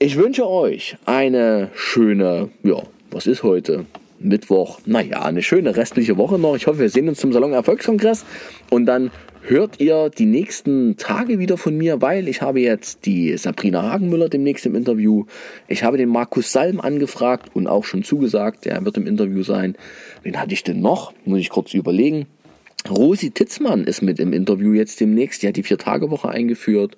Ich 0.01 0.17
wünsche 0.17 0.49
euch 0.49 0.97
eine 1.07 1.71
schöne, 1.75 2.49
ja, 2.65 2.83
was 3.13 3.29
ist 3.29 3.45
heute? 3.45 3.87
Mittwoch. 4.19 4.81
Naja, 4.87 5.23
eine 5.23 5.43
schöne 5.43 5.77
restliche 5.77 6.17
Woche 6.17 6.37
noch. 6.37 6.57
Ich 6.57 6.67
hoffe, 6.67 6.81
wir 6.81 6.91
sehen 6.91 7.09
uns 7.09 7.21
zum 7.21 7.33
Salon 7.33 7.53
Erfolgskongress 7.53 8.25
und 8.71 8.87
dann 8.87 9.13
hört 9.46 9.80
ihr 9.80 10.11
die 10.11 10.24
nächsten 10.24 10.96
Tage 10.96 11.38
wieder 11.38 11.59
von 11.59 11.76
mir, 11.76 12.00
weil 12.00 12.28
ich 12.28 12.40
habe 12.40 12.61
jetzt 12.61 13.04
die 13.04 13.37
Sabrina 13.37 13.83
Hagenmüller 13.83 14.28
demnächst 14.28 14.64
im 14.64 14.74
Interview. 14.74 15.26
Ich 15.68 15.85
habe 15.85 15.98
den 15.98 16.09
Markus 16.09 16.50
Salm 16.50 16.80
angefragt 16.80 17.50
und 17.54 17.66
auch 17.66 17.85
schon 17.85 18.04
zugesagt, 18.04 18.64
der 18.64 18.85
wird 18.85 18.96
im 18.96 19.07
Interview 19.07 19.42
sein. 19.42 19.76
Wen 20.22 20.40
hatte 20.40 20.54
ich 20.54 20.64
denn 20.64 20.80
noch? 20.80 21.12
Muss 21.26 21.40
ich 21.40 21.50
kurz 21.50 21.74
überlegen. 21.74 22.26
Rosi 22.88 23.30
Titzmann 23.30 23.85
ist 23.85 24.02
mit 24.02 24.18
im 24.18 24.33
Interview 24.33 24.72
jetzt 24.72 25.00
demnächst. 25.00 25.42
Die 25.42 25.48
hat 25.48 25.57
die 25.57 25.62
Vier-Tage-Woche 25.62 26.28
eingeführt 26.28 26.96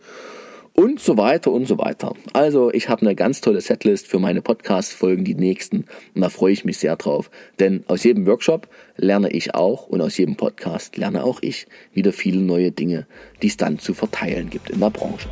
und 0.76 1.00
so 1.00 1.16
weiter 1.16 1.50
und 1.50 1.66
so 1.66 1.78
weiter. 1.78 2.14
Also 2.32 2.70
ich 2.72 2.88
habe 2.88 3.00
eine 3.00 3.14
ganz 3.14 3.40
tolle 3.40 3.60
Setlist 3.60 4.06
für 4.06 4.18
meine 4.18 4.42
Podcast-Folgen, 4.42 5.24
die 5.24 5.34
nächsten. 5.34 5.86
Und 6.14 6.20
da 6.20 6.28
freue 6.28 6.52
ich 6.52 6.64
mich 6.64 6.78
sehr 6.78 6.96
drauf. 6.96 7.30
Denn 7.58 7.82
aus 7.88 8.04
jedem 8.04 8.26
Workshop 8.26 8.68
lerne 8.96 9.30
ich 9.30 9.54
auch 9.54 9.88
und 9.88 10.00
aus 10.00 10.16
jedem 10.18 10.36
Podcast 10.36 10.96
lerne 10.96 11.24
auch 11.24 11.40
ich 11.42 11.66
wieder 11.94 12.12
viele 12.12 12.40
neue 12.40 12.70
Dinge, 12.70 13.06
die 13.42 13.48
es 13.48 13.56
dann 13.56 13.78
zu 13.78 13.94
verteilen 13.94 14.50
gibt 14.50 14.70
in 14.70 14.80
der 14.80 14.90
Branche. 14.90 15.28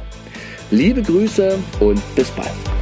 Liebe 0.70 1.02
Grüße 1.02 1.58
und 1.80 2.00
bis 2.16 2.30
bald. 2.30 2.73